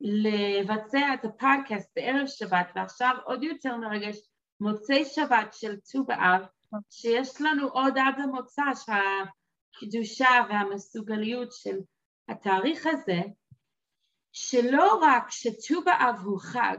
[0.00, 4.16] לבצע את הפודקאסט בערב שבת, ועכשיו עוד יותר מרגש,
[4.60, 6.42] מוצאי שבת של ט"ו באב,
[6.90, 8.62] שיש לנו עוד עד המוצא
[9.74, 11.76] שהקדושה והמסוגליות של
[12.28, 13.20] התאריך הזה,
[14.32, 16.78] שלא רק שט"ו באב הוא חג,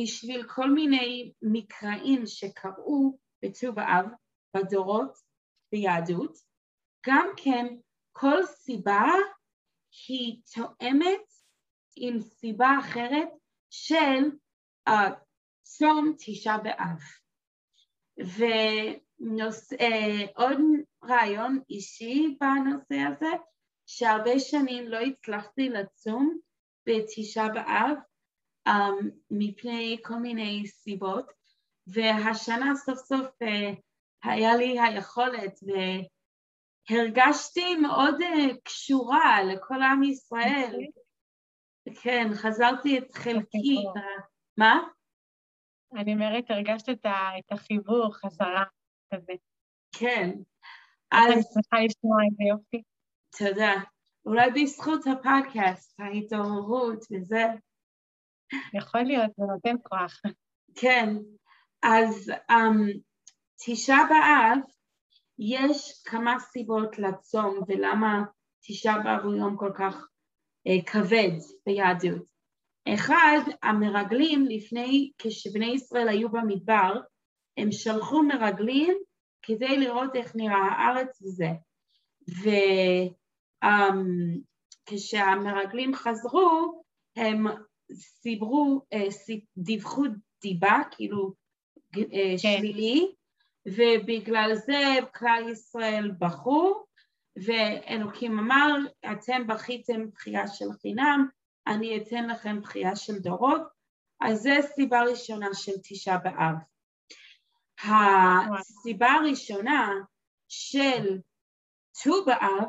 [0.00, 4.06] בשביל כל מיני מקראים שקרו בט"ו באב
[4.56, 5.12] בדורות
[5.72, 6.36] ביהדות,
[7.06, 7.66] גם כן
[8.12, 9.04] כל סיבה
[10.08, 11.26] היא תואמת
[11.96, 13.28] עם סיבה אחרת
[13.70, 14.30] של
[15.62, 17.00] צום תשעה באב.
[20.36, 23.30] ועוד uh, רעיון אישי בנושא הזה,
[23.86, 26.38] שהרבה שנים לא הצלחתי לצום
[26.86, 27.96] בתשעה באב
[28.68, 31.32] um, מפני כל מיני סיבות,
[31.86, 33.46] והשנה סוף סוף uh,
[34.24, 35.60] היה לי היכולת
[36.90, 40.76] והרגשתי מאוד uh, קשורה לכל עם ישראל.
[42.02, 43.76] כן, חזרתי את חלקי.
[44.56, 44.80] מה?
[45.92, 47.06] אני אומרת, הרגשת את,
[47.38, 48.64] את החיבור חזרה
[49.14, 49.32] כזה.
[49.98, 50.30] כן.
[51.10, 51.32] אז...
[51.32, 52.82] אני שמחה לשמוע את זה, יופי.
[53.38, 53.72] תודה.
[54.26, 57.44] אולי בזכות הפודקאסט, ההתעוררות וזה.
[58.74, 60.20] יכול להיות, זה נותן כוח.
[60.74, 61.14] כן,
[61.82, 62.98] אז um,
[63.66, 64.58] תשעה באב,
[65.38, 68.22] יש כמה סיבות לצום ולמה
[68.68, 70.06] תשעה באב הוא יום כל כך
[70.68, 72.30] uh, כבד ביהדות.
[72.94, 77.00] אחד, המרגלים לפני, כשבני ישראל היו במדבר,
[77.56, 78.98] הם שלחו מרגלים
[79.50, 81.50] כדי לראות איך נראה הארץ וזה.
[84.92, 86.82] וכשהמרגלים um, חזרו,
[87.16, 87.46] הם
[87.92, 89.06] סיברו, אה,
[89.56, 90.04] דיווחו
[90.42, 91.32] דיבה, כאילו
[91.96, 92.02] אה,
[92.42, 92.58] כן.
[92.58, 93.12] שלילי,
[93.66, 96.84] ובגלל זה כלל ישראל בחו,
[97.44, 98.76] ואלוקים אמר,
[99.12, 101.26] אתם בכיתם בחייה של חינם,
[101.66, 103.62] אני אתן לכם בחייה של דורות,
[104.20, 106.54] אז זו סיבה ראשונה של תשעה באב.
[107.84, 109.90] הסיבה הראשונה
[110.48, 111.18] של
[111.92, 112.68] ט"ו באב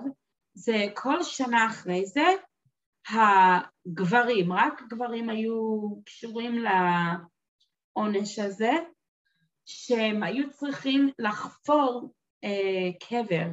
[0.54, 2.28] זה כל שנה אחרי זה
[3.10, 6.66] הגברים, רק גברים היו קשורים
[7.96, 8.72] לעונש הזה,
[9.66, 13.48] שהם היו צריכים לחפור אה, קבר,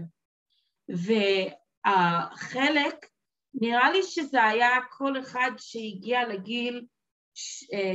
[1.85, 3.07] החלק,
[3.55, 6.87] נראה לי שזה היה כל אחד שהגיע לגיל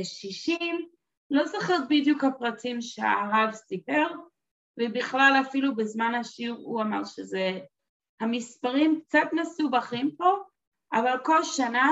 [0.02, 0.88] שישים,
[1.34, 4.06] לא זוכרת בדיוק הפרטים שהרב סיפר,
[4.80, 7.58] ובכלל אפילו בזמן השיעור הוא אמר שזה,
[8.20, 10.36] המספרים קצת מסובכים פה,
[10.92, 11.90] אבל כל שנה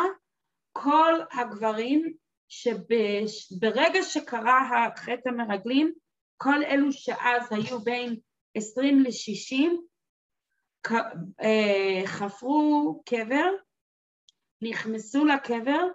[0.72, 2.14] כל הגברים
[2.48, 5.92] שברגע שקרה החטא המרגלים,
[6.36, 8.16] כל אלו שאז היו בין
[8.56, 9.82] עשרים לשישים,
[11.42, 13.50] אה, חפרו קבר,
[14.62, 15.86] נכנסו לקבר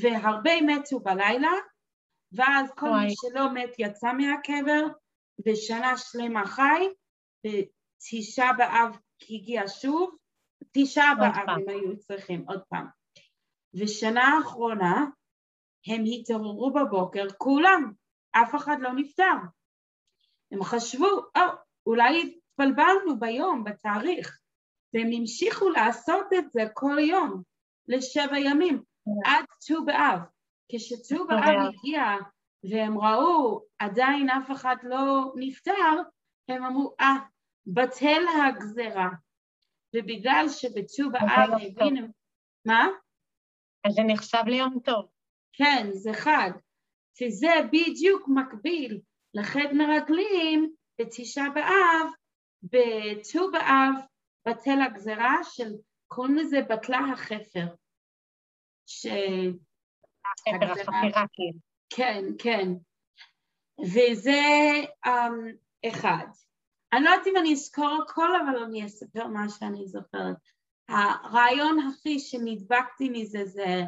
[0.00, 1.52] והרבה מתו בלילה
[2.34, 3.06] ואז כל וואי.
[3.06, 4.86] מי שלא מת יצא מהקבר
[5.46, 6.88] ושנה שלמה חי
[7.46, 8.96] ותשעה באב
[9.30, 10.16] הגיע שוב,
[10.72, 12.86] תשעה באב הם היו צריכים עוד פעם.
[13.74, 15.04] ושנה האחרונה
[15.86, 17.92] הם התעוררו בבוקר, כולם,
[18.32, 19.34] אף אחד לא נפטר.
[20.52, 24.38] הם חשבו, או, oh, אולי התבלבלנו ביום, בתאריך,
[24.94, 27.42] והם המשיכו לעשות את זה כל יום,
[27.88, 29.28] לשבע ימים, yeah.
[29.30, 30.20] עד ט"ו באב.
[30.68, 32.02] כשט"ו באב הגיע
[32.70, 36.02] והם ראו עדיין אף אחד לא נפטר,
[36.48, 37.20] הם אמרו, אה, ah,
[37.66, 39.08] בטל הגזרה.
[39.94, 42.06] ובגלל שבט"ו באב הבינו...
[42.66, 42.86] מה?
[43.84, 45.08] אז זה נחשב ליום טוב.
[45.52, 46.50] כן, זה חג.
[47.18, 49.00] שזה בדיוק מקביל
[49.34, 52.12] לחטא מרגלים בתשעה באב,
[52.62, 53.94] בט"ו באב
[54.48, 55.72] בטל הגזרה של,
[56.08, 57.66] קוראים לזה בטלה החפר.
[58.86, 59.06] ש...
[60.46, 61.58] החפר, החפירה, כן.
[61.90, 62.68] כן, כן.
[63.80, 64.42] וזה
[65.06, 66.26] um, אחד.
[66.92, 70.36] אני לא יודעת אם אני אזכור הכל, אבל אני אספר מה שאני זוכרת.
[70.88, 73.82] הרעיון הכי שנדבקתי מזה זה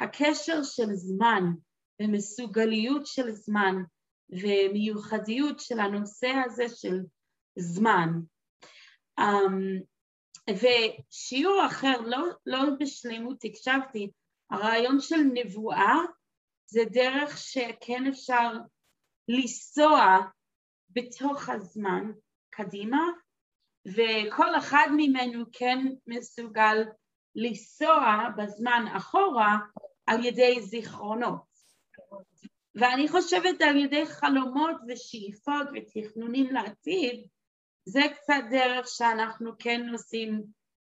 [0.00, 1.42] הקשר של זמן
[2.02, 3.74] ומסוגליות של זמן
[4.30, 7.00] ומיוחדיות של הנושא הזה של
[7.58, 8.08] זמן.
[9.20, 9.84] Um,
[10.48, 14.10] ושיעור אחר, לא, לא בשלמות הקשבתי,
[14.50, 15.94] הרעיון של נבואה
[16.66, 18.50] זה דרך שכן אפשר
[19.28, 20.18] לנסוע
[20.90, 22.12] בתוך הזמן
[22.50, 23.02] קדימה
[23.86, 26.84] וכל אחד ממנו כן מסוגל
[27.34, 29.58] לנסוע בזמן אחורה
[30.06, 31.50] על ידי זיכרונות.
[32.74, 37.26] ואני חושבת על ידי חלומות ושאיפות ותכנונים לעתיד,
[37.84, 40.42] זה קצת דרך שאנחנו כן נוסעים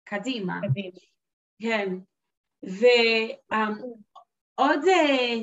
[0.05, 0.61] קדימה.
[1.63, 1.89] כן.
[2.67, 5.35] ועוד אה,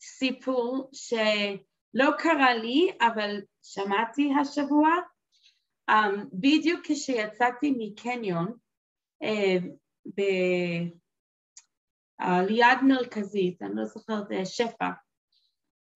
[0.00, 4.88] סיפור שלא קרה לי, אבל שמעתי השבוע,
[5.90, 8.52] Um, בדיוק כשיצאתי מקניון
[9.24, 9.62] uh,
[10.16, 10.20] ב...
[12.22, 14.88] uh, ליד מרכזית, אני לא זוכרת, שפע,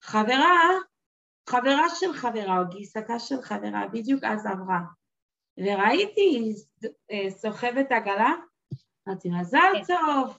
[0.03, 0.69] חברה,
[1.49, 4.79] חברה של חברה או גיסתה של חברה בדיוק אז עברה.
[5.57, 6.53] וראיתי
[7.29, 8.33] סוחבת עגלה,
[9.07, 9.93] אמרתי מזל כן.
[9.93, 10.37] טוב,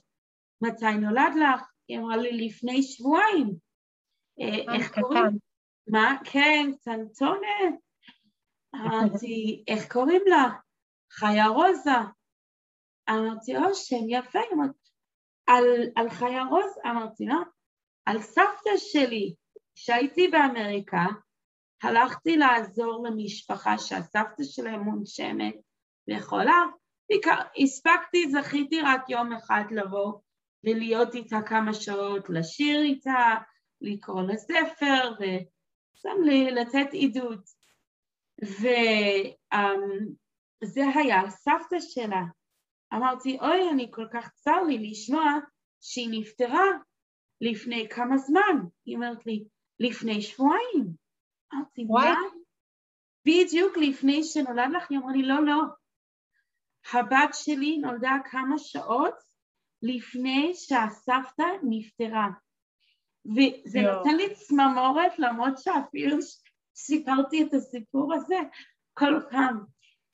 [0.65, 1.61] מתי נולד לך?
[1.87, 3.55] היא אמרה לי לפני שבועיים.
[4.75, 5.37] איך קוראים?
[5.87, 6.17] מה?
[6.23, 7.75] כן, קטנטונת.
[8.75, 10.49] אמרתי, איך קוראים לה?
[11.11, 11.91] חיה רוזה.
[13.09, 14.39] אמרתי, או, שם יפה.
[15.47, 15.63] על,
[15.95, 17.37] על חיה רוזה, אמרתי, לא?
[18.05, 19.35] על סבתא שלי,
[19.75, 21.05] כשהייתי באמריקה,
[21.83, 25.55] הלכתי לעזור למשפחה שהסבתא שלהם מונשמת
[26.09, 26.61] וחולה,
[27.63, 30.13] הספקתי, זכיתי רק יום אחד לבוא
[30.65, 33.35] ולהיות איתה כמה שעות, לשיר איתה,
[33.81, 37.49] לקרוא לספר וסתם לתת עדות.
[38.43, 38.61] וזה
[40.95, 42.21] היה סבתא שלה.
[42.93, 45.33] אמרתי, אוי, אני כל כך צר לי לשמוע
[45.81, 46.65] שהיא נפטרה
[47.41, 48.65] לפני כמה זמן.
[48.85, 49.45] היא אומרת לי,
[49.79, 50.87] לפני שבועיים.
[51.53, 52.15] אמרתי, מה?
[53.25, 55.61] בדיוק לפני שנולד לך, היא אמרה לי, לא, לא.
[56.93, 59.34] הבת שלי נולדה כמה שעות
[59.85, 62.27] לפני שהסבתא נפטרה.
[63.25, 66.17] וזה נותן לי צמרמורת למרות שאפילו
[66.75, 68.39] סיפרתי את הסיפור הזה
[68.93, 69.59] כל פעם,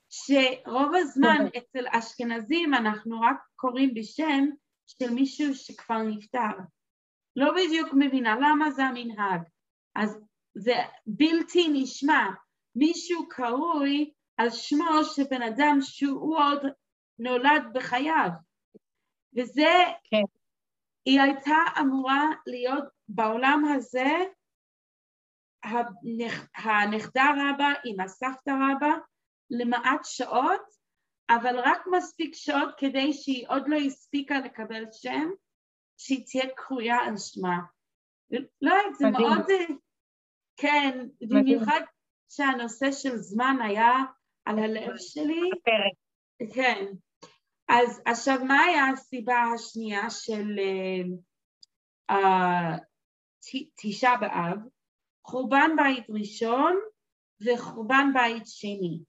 [0.10, 4.46] שרוב הזמן אצל אשכנזים אנחנו רק קוראים בשם
[4.88, 6.58] של מישהו שכבר נפטר.
[7.36, 9.42] לא בדיוק מבינה למה זה המנהג.
[9.96, 10.20] אז
[10.56, 12.28] זה בלתי נשמע.
[12.76, 16.62] מישהו קרוי על שמו של בן אדם שהוא עוד
[17.20, 18.30] נולד בחייו.
[19.38, 19.74] וזה,
[20.04, 20.24] כן.
[21.06, 24.08] היא הייתה אמורה להיות בעולם הזה
[26.56, 28.94] הנכדה רבה עם הסבתא רבה
[29.50, 30.62] למעט שעות,
[31.30, 35.30] אבל רק מספיק שעות כדי שהיא עוד לא הספיקה לקבל שם,
[35.98, 37.58] שהיא תהיה קרויה על שמה.
[38.62, 39.28] לא זה מדהים.
[39.28, 39.46] מאוד...
[40.58, 41.82] כן, במיוחד
[42.30, 43.92] שהנושא של זמן היה
[44.46, 45.50] על הלב שלי.
[46.54, 46.86] כן.
[47.74, 50.60] אז עכשיו מה היה הסיבה השנייה של
[52.12, 52.16] uh,
[53.76, 54.58] תשעה באב?
[55.28, 56.76] חורבן בית ראשון
[57.42, 59.00] וחורבן בית שני.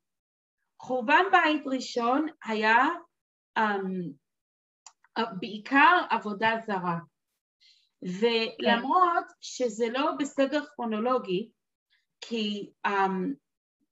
[0.82, 2.76] חורבן בית ראשון היה
[3.58, 6.98] um, בעיקר עבודה זרה.
[8.02, 11.50] ולמרות שזה לא בסדר כרונולוגי,
[12.20, 12.90] כי um,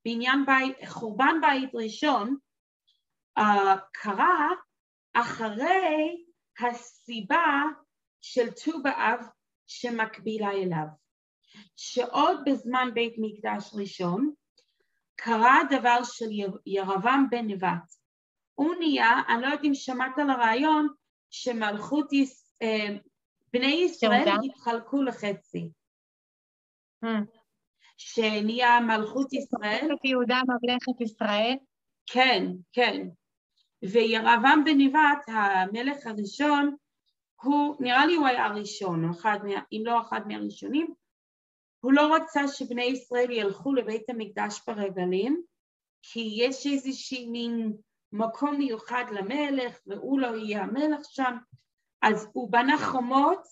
[0.04, 2.36] בעניין בית, חורבן בית ראשון
[3.92, 4.48] קרה
[5.12, 6.24] אחרי
[6.60, 7.62] הסיבה
[8.20, 9.20] של ט"ו באב
[9.66, 10.86] שמקבילה אליו.
[11.76, 14.32] שעוד בזמן בית מקדש ראשון
[15.16, 16.28] קרה דבר של
[16.66, 17.94] ירבעם בן נבט.
[18.54, 20.88] הוא נהיה, אני לא יודעת אם שמעת על הרעיון,
[21.30, 22.10] שמלכות
[22.62, 22.96] אה,
[23.52, 25.70] בני ישראל התחלקו לחצי.
[27.04, 27.40] Hmm.
[27.96, 29.88] שנהיה מלכות ישראל.
[30.04, 31.56] יהודה ממלכת ישראל.
[32.06, 33.08] כן, כן.
[33.82, 36.76] וירבעם בן נבט, המלך הראשון,
[37.42, 39.38] הוא, נראה לי הוא היה הראשון, אחד
[39.72, 40.94] אם לא אחד מהראשונים,
[41.80, 45.42] הוא לא רצה שבני ישראל ילכו לבית המקדש ברגלים,
[46.02, 47.72] כי יש איזושהי מין
[48.12, 51.36] מקום מיוחד למלך והוא לא יהיה המלך שם,
[52.02, 53.42] אז הוא בנה חומות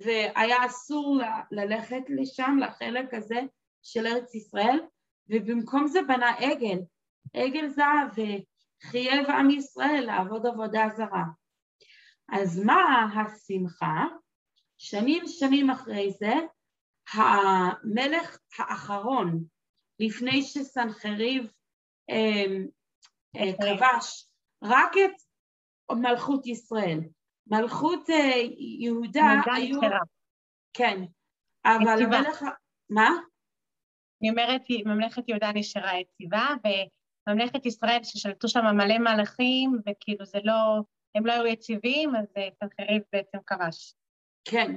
[0.00, 3.40] והיה אסור ללכת לשם, לחלק הזה
[3.82, 4.80] של ארץ ישראל,
[5.28, 6.78] ובמקום זה בנה עגל,
[7.34, 8.38] עגל זהב,
[8.84, 11.24] וחייב עם ישראל לעבוד עבודה זרה.
[12.32, 14.04] אז מה השמחה?
[14.78, 16.34] שנים שנים אחרי זה,
[17.14, 19.44] המלך האחרון,
[20.00, 21.50] לפני שסנחריב
[22.08, 22.66] אמ,
[23.36, 24.26] אה, כבש
[24.62, 25.22] רק את
[25.96, 27.00] מלכות ישראל.
[27.46, 28.42] מלכות אה,
[28.80, 29.80] יהודה היו...
[30.72, 31.02] כן,
[31.64, 32.44] אבל המלך...
[32.90, 33.08] מה?
[34.22, 36.46] אני אומרת, ממלכת יהודה נשארה יציבה,
[37.28, 40.54] וממלכת ישראל ששלטו שם מלא מלאכים, וכאילו זה לא,
[41.14, 43.94] הם לא היו יציבים, אז אה, סנחריב בעצם כבש.
[44.44, 44.72] כן,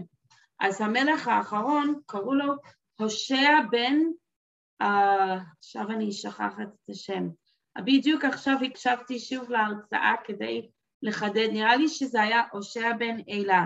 [0.59, 2.53] אז המלך האחרון, קראו לו
[2.99, 3.97] הושע בן,
[4.83, 4.85] uh,
[5.57, 7.29] עכשיו אני שכחת את השם,
[7.85, 10.69] בדיוק עכשיו הקשבתי שוב להרצאה כדי
[11.01, 13.65] לחדד, נראה לי שזה היה הושע בן אלה,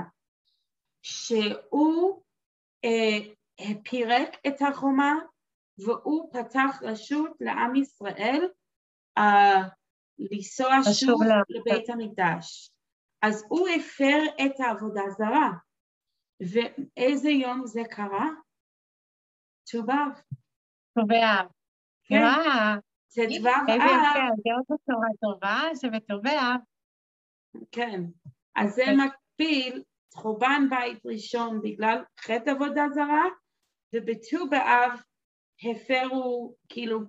[1.02, 2.24] שהוא
[2.86, 5.14] uh, פירק את החומה
[5.78, 8.48] והוא פתח רשות לעם ישראל
[10.20, 12.72] לנסוע שוב לבית המקדש.
[13.22, 15.52] אז הוא הפר את העבודה זרה.
[16.40, 18.30] ואיזה יום זה קרה?
[19.72, 20.22] ט"ו באב.
[20.94, 21.48] ט"ו באב.
[22.04, 22.22] כן.
[23.10, 23.70] זה ט"ו באב.
[23.70, 26.60] איזה יפה, זה עוד טובה, זה בט"ו באב.
[27.72, 28.02] כן.
[28.56, 28.98] אז זה כן.
[29.00, 33.26] מקביל חורבן בית ראשון בגלל חטא עבודה זרה,
[33.94, 35.02] ובט"ו באב
[35.64, 37.00] הפרו, כאילו,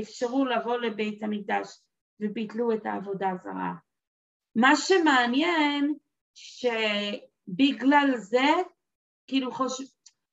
[0.00, 1.78] אפשרו לבוא לבית המקדש
[2.20, 3.72] וביטלו את העבודה הזרה.
[4.54, 5.94] מה שמעניין,
[6.34, 6.66] ש...
[7.48, 8.48] בגלל זה,
[9.26, 9.80] כאילו חוש...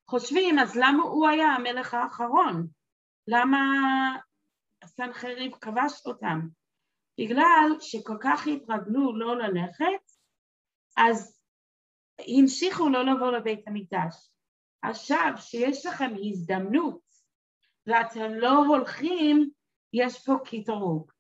[0.10, 2.68] חושבים, אז למה הוא היה המלך האחרון?
[3.28, 3.60] למה
[4.86, 6.39] סנחריב כבש אותם?
[7.20, 10.12] בגלל שכל כך התרגלו לא ללכת,
[10.97, 11.39] אז
[12.20, 14.30] המשיכו לא לבוא לבית המקדש.
[14.82, 17.03] עכשיו, שיש לכם הזדמנות
[17.88, 19.50] ואתם לא הולכים,
[19.94, 21.12] יש פה קטרוג.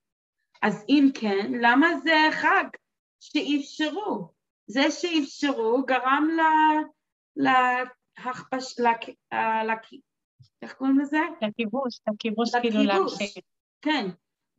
[0.61, 2.65] אז אם כן, למה זה חג
[3.19, 4.29] שאפשרו?
[4.67, 6.27] זה שאפשרו גרם
[7.35, 8.79] להכפש,
[10.61, 11.17] איך קוראים לזה?
[11.41, 13.43] לכיבוש, לכיבוש כאילו להמשיך.
[13.81, 14.05] כן,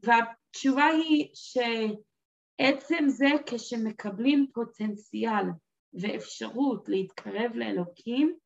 [0.03, 5.45] והתשובה היא שעצם זה כשמקבלים פוטנציאל
[6.01, 8.37] ואפשרות להתקרב לאלוקים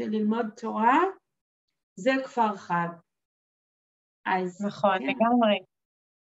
[0.00, 1.04] וללמוד תורה,
[1.96, 2.88] זה כבר חג.
[4.26, 4.64] אז...
[4.66, 5.06] נכון, כן.
[5.06, 5.58] לגמרי.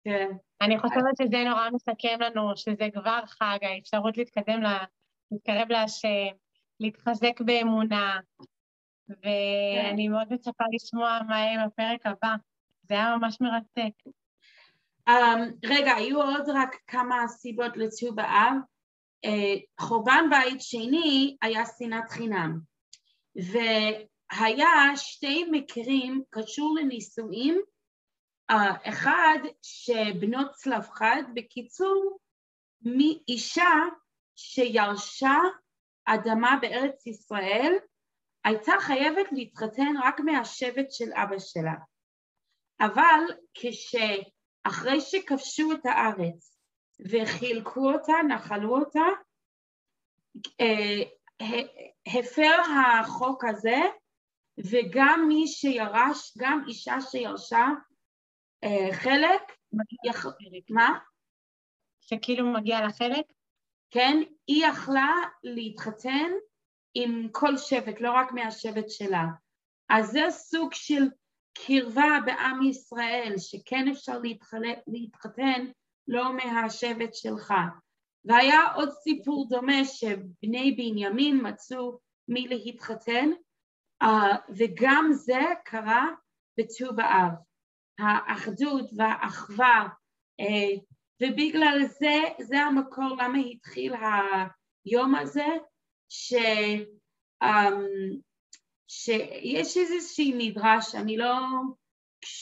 [0.05, 0.31] כן.
[0.61, 4.79] אני חושבת שזה נורא מסכם לנו, שזה כבר חג, האפשרות להתקדם, לה,
[5.31, 6.37] להתקרב להשם,
[6.81, 8.21] להתחזק באמונה,
[9.09, 10.13] ואני כן.
[10.13, 12.35] מאוד מצפה לשמוע מה יהיה בפרק הבא.
[12.83, 13.93] זה היה ממש מרתק.
[15.09, 15.13] Um,
[15.65, 18.53] רגע, היו עוד רק כמה סיבות לצהוב באב.
[19.27, 19.31] Uh,
[19.81, 22.59] חורבן בית שני היה שנאת חינם,
[23.37, 27.61] והיה שתי מקרים קשור לנישואים
[28.85, 32.19] אחד שבנות צלבחד, בקיצור,
[32.83, 33.71] מאישה
[34.37, 35.37] שירשה
[36.05, 37.75] אדמה בארץ ישראל,
[38.45, 41.75] הייתה חייבת להתחתן רק מהשבט של אבא שלה.
[42.81, 43.21] אבל
[43.55, 46.59] כשאחרי שכבשו את הארץ
[47.11, 49.07] וחילקו אותה, נחלו אותה,
[50.61, 51.03] אה,
[52.07, 52.61] הפר
[53.01, 53.81] החוק הזה
[54.59, 57.67] וגם מי שירש, גם אישה שירשה
[58.93, 59.43] חלק,
[60.71, 60.99] מה?
[62.01, 63.25] שכאילו מגיע לחלק?
[63.91, 66.31] כן, היא יכלה להתחתן
[66.95, 69.25] עם כל שבט, לא רק מהשבט שלה.
[69.89, 71.03] אז זה סוג של
[71.53, 75.67] קרבה בעם ישראל, שכן אפשר להתחלק, להתחתן
[76.09, 77.55] לא מהשבט שלך.
[78.25, 81.99] והיה עוד סיפור דומה שבני בנימין מצאו
[82.29, 83.31] מי להתחתן,
[84.03, 84.07] uh,
[84.59, 86.07] וגם זה קרה
[86.59, 87.33] בט"ו באב.
[88.01, 89.89] האחדות והאחווה,
[90.43, 90.81] uh,
[91.23, 93.95] ובגלל זה, זה המקור למה התחיל
[94.85, 95.47] היום הזה,
[96.09, 96.35] ש,
[97.45, 97.47] um,
[98.89, 101.35] שיש איזושהי מדרש, אני לא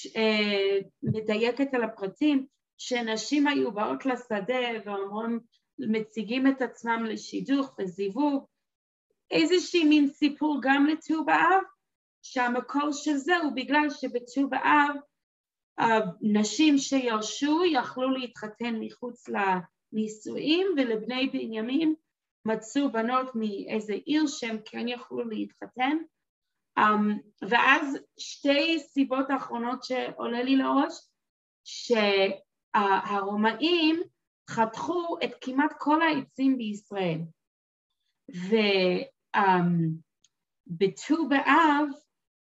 [0.07, 2.47] uh, מדייקת על הפרטים,
[2.79, 5.41] שנשים היו באות לשדה ואומרים,
[5.79, 8.45] מציגים את עצמם לשידוך וזיווג,
[9.31, 11.63] איזושהי מין סיפור גם לט"ו באב,
[12.23, 14.97] שהמקור של זה הוא בגלל שבט"ו באב
[16.21, 21.95] נשים שירשו יכלו להתחתן מחוץ לנישואים ולבני בנימין
[22.45, 25.97] מצאו בנות מאיזה עיר שהם כן יכלו להתחתן.
[26.79, 26.83] um,
[27.49, 30.95] ואז שתי סיבות אחרונות שעולה לי לראש
[32.75, 34.03] שהרומאים
[34.51, 37.21] חתכו את כמעט כל העצים בישראל.
[40.69, 41.89] ובט"ו um, באב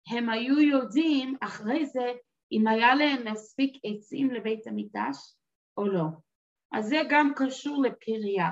[0.09, 2.13] הם היו יודעים אחרי זה
[2.55, 5.17] אם היה להם מספיק עצים לבית המקדש
[5.77, 6.05] או לא.
[6.73, 8.51] אז זה גם קשור לפריה.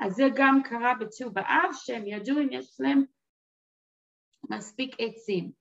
[0.00, 3.04] אז זה גם קרה בט"ו באב, שהם ידעו אם יש להם
[4.50, 5.52] מספיק עצים.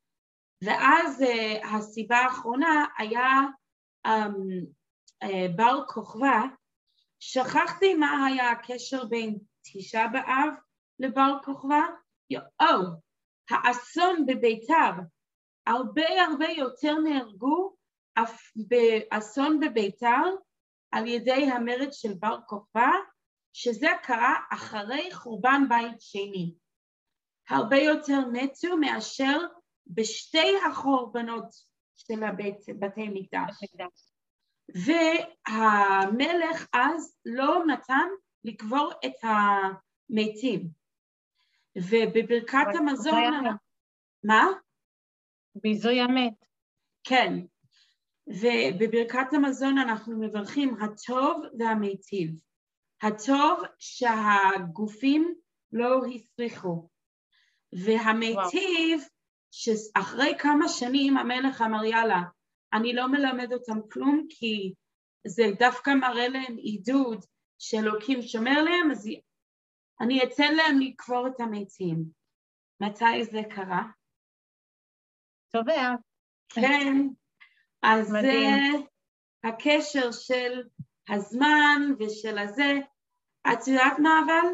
[0.64, 3.30] ואז uh, הסיבה האחרונה היה
[4.08, 4.12] um,
[5.24, 6.42] uh, בר כוכבא,
[7.20, 10.54] שכחתי מה היה הקשר בין תשעה באב
[11.00, 11.82] לבר כוכבא,
[12.62, 12.68] או,
[13.50, 14.92] האסון בביתר,
[15.68, 17.76] הרבה הרבה יותר נהרגו
[18.56, 20.24] באסון בביתר
[20.92, 22.92] על ידי המרד של בר כוכבא,
[23.54, 26.54] שזה קרה אחרי חורבן בית שני.
[27.50, 29.40] הרבה יותר מתו מאשר
[29.88, 31.46] בשתי החורבנות
[31.96, 34.12] של הבית, בתי מקדש.
[35.50, 38.08] והמלך אז לא נתן
[38.44, 40.70] לקבור את המתים.
[41.76, 43.24] ובברכת המזון...
[44.24, 44.46] מה?
[45.64, 46.46] ביזוי המת.
[47.04, 47.34] כן,
[48.28, 52.32] ובברכת המזון אנחנו מברכים הטוב והמיטיב.
[53.02, 55.36] הטוב שהגופים
[55.72, 56.90] לא הסריחו,
[57.86, 59.02] והמיטיב
[59.52, 62.22] שאחרי כמה שנים המלך אמר יאללה,
[62.74, 64.74] אני לא מלמד אותם כלום כי
[65.28, 67.26] זה דווקא מראה להם עידוד
[67.60, 69.10] שאלוקים שומר להם, אז
[70.02, 72.06] אני אתן להם לקבור את המתים.
[72.82, 73.84] מתי זה קרה?
[75.48, 75.96] צובע.
[76.50, 76.94] כן,
[77.82, 78.56] אז מדהים.
[78.72, 78.88] זה
[79.44, 80.64] הקשר של
[81.10, 82.74] הזמן ושל הזה.
[83.54, 84.54] את יודעת מה אבל?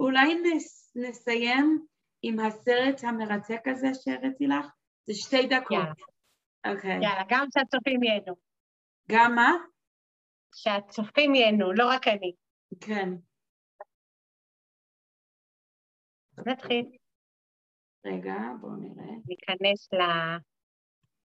[0.00, 1.86] אולי נס, נסיים
[2.22, 4.66] עם הסרט המרתק הזה שהראיתי לך?
[5.06, 5.70] זה שתי דקות.
[5.70, 6.74] יאללה.
[6.76, 6.94] אוקיי.
[7.02, 8.34] יאללה, גם שהצופים ייהנו.
[9.10, 9.52] גם מה?
[10.54, 12.32] שהצופים ייהנו, לא רק אני.
[12.80, 13.08] כן.
[16.46, 16.97] נתחיל.
[18.04, 19.14] רגע, בואו נראה.
[19.26, 19.88] ניכנס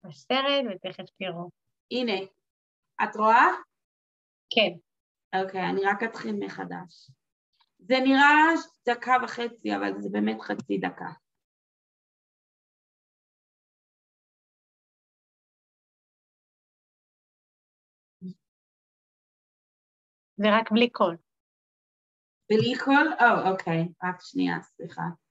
[0.03, 1.49] לסרט ותכף תראו.
[1.91, 2.25] הנה,
[3.03, 3.47] את רואה?
[4.49, 4.77] כן.
[5.41, 7.11] אוקיי, אני רק אתחיל מחדש.
[7.79, 8.53] זה נראה
[8.89, 11.09] דקה וחצי, אבל זה באמת חצי דקה.
[20.37, 21.17] זה רק בלי קול.
[22.49, 23.13] בלי קול?
[23.19, 25.22] או, אוקיי, רק שנייה, סליחה.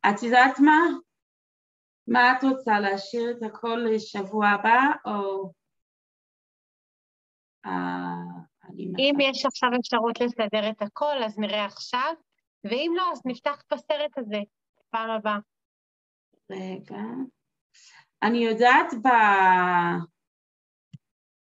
[0.00, 0.80] את יודעת מה?
[2.06, 5.52] מה את רוצה, להשאיר את הכל לשבוע הבא, או...
[7.66, 8.38] אה,
[8.98, 12.14] אם יש עכשיו אפשרות לסדר את הכל, אז נראה עכשיו,
[12.64, 14.38] ואם לא, אז נפתח בסרט הזה,
[14.90, 15.38] פעם הבאה.
[16.50, 17.02] רגע.
[18.22, 19.08] אני יודעת ב...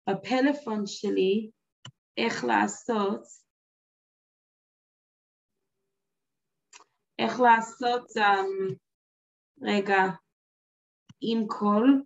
[0.10, 1.52] בפלאפון שלי
[2.18, 3.22] איך לעשות
[7.20, 8.76] איך לעשות, um,
[9.62, 10.00] רגע,
[11.22, 12.04] עם קול,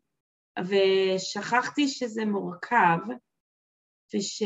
[0.59, 2.97] ושכחתי שזה מורכב,
[4.15, 4.43] וש...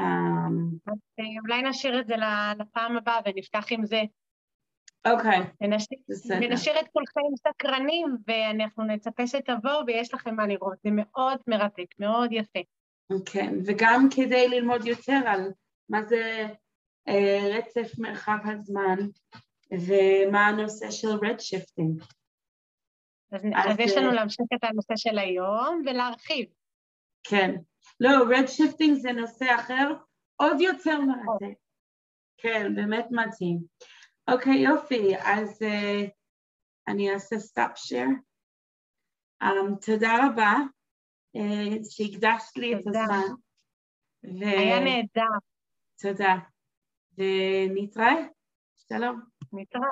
[0.00, 0.90] Um,
[1.42, 2.14] אולי נשאיר את זה
[2.58, 4.02] לפעם הבאה ונפתח עם זה.
[5.06, 5.38] אוקיי,
[6.08, 6.36] בסדר.
[6.42, 10.78] ונשאיר את כולכם סקרנים, ואנחנו נצפה שתבואו ויש לכם מה לראות.
[10.82, 12.60] זה מאוד מרתק, מאוד יפה.
[13.26, 15.52] כן, okay, וגם כדי ללמוד יותר על
[15.88, 16.46] מה זה
[17.58, 18.96] רצף מרחב הזמן
[19.72, 22.02] ומה הנושא של redshifting.
[23.32, 26.46] אז, אז, אז יש לנו להמשיך את הנושא של היום ולהרחיב.
[27.24, 27.54] כן,
[28.00, 29.92] לא, red shifting זה נושא אחר,
[30.36, 31.58] עוד יותר מרתק.
[32.36, 33.58] כן, באמת מדהים.
[34.30, 36.10] אוקיי, יופי, אז uh,
[36.88, 38.08] אני אעשה stop share.
[39.44, 40.54] Um, תודה רבה
[41.36, 43.34] uh, שהקדשת לי את הזמן.
[44.24, 44.44] ו...
[44.44, 45.38] היה נהדר.
[46.02, 46.34] תודה.
[47.18, 48.14] ונתראה.
[48.88, 49.20] שלום.
[49.52, 49.82] נתראה.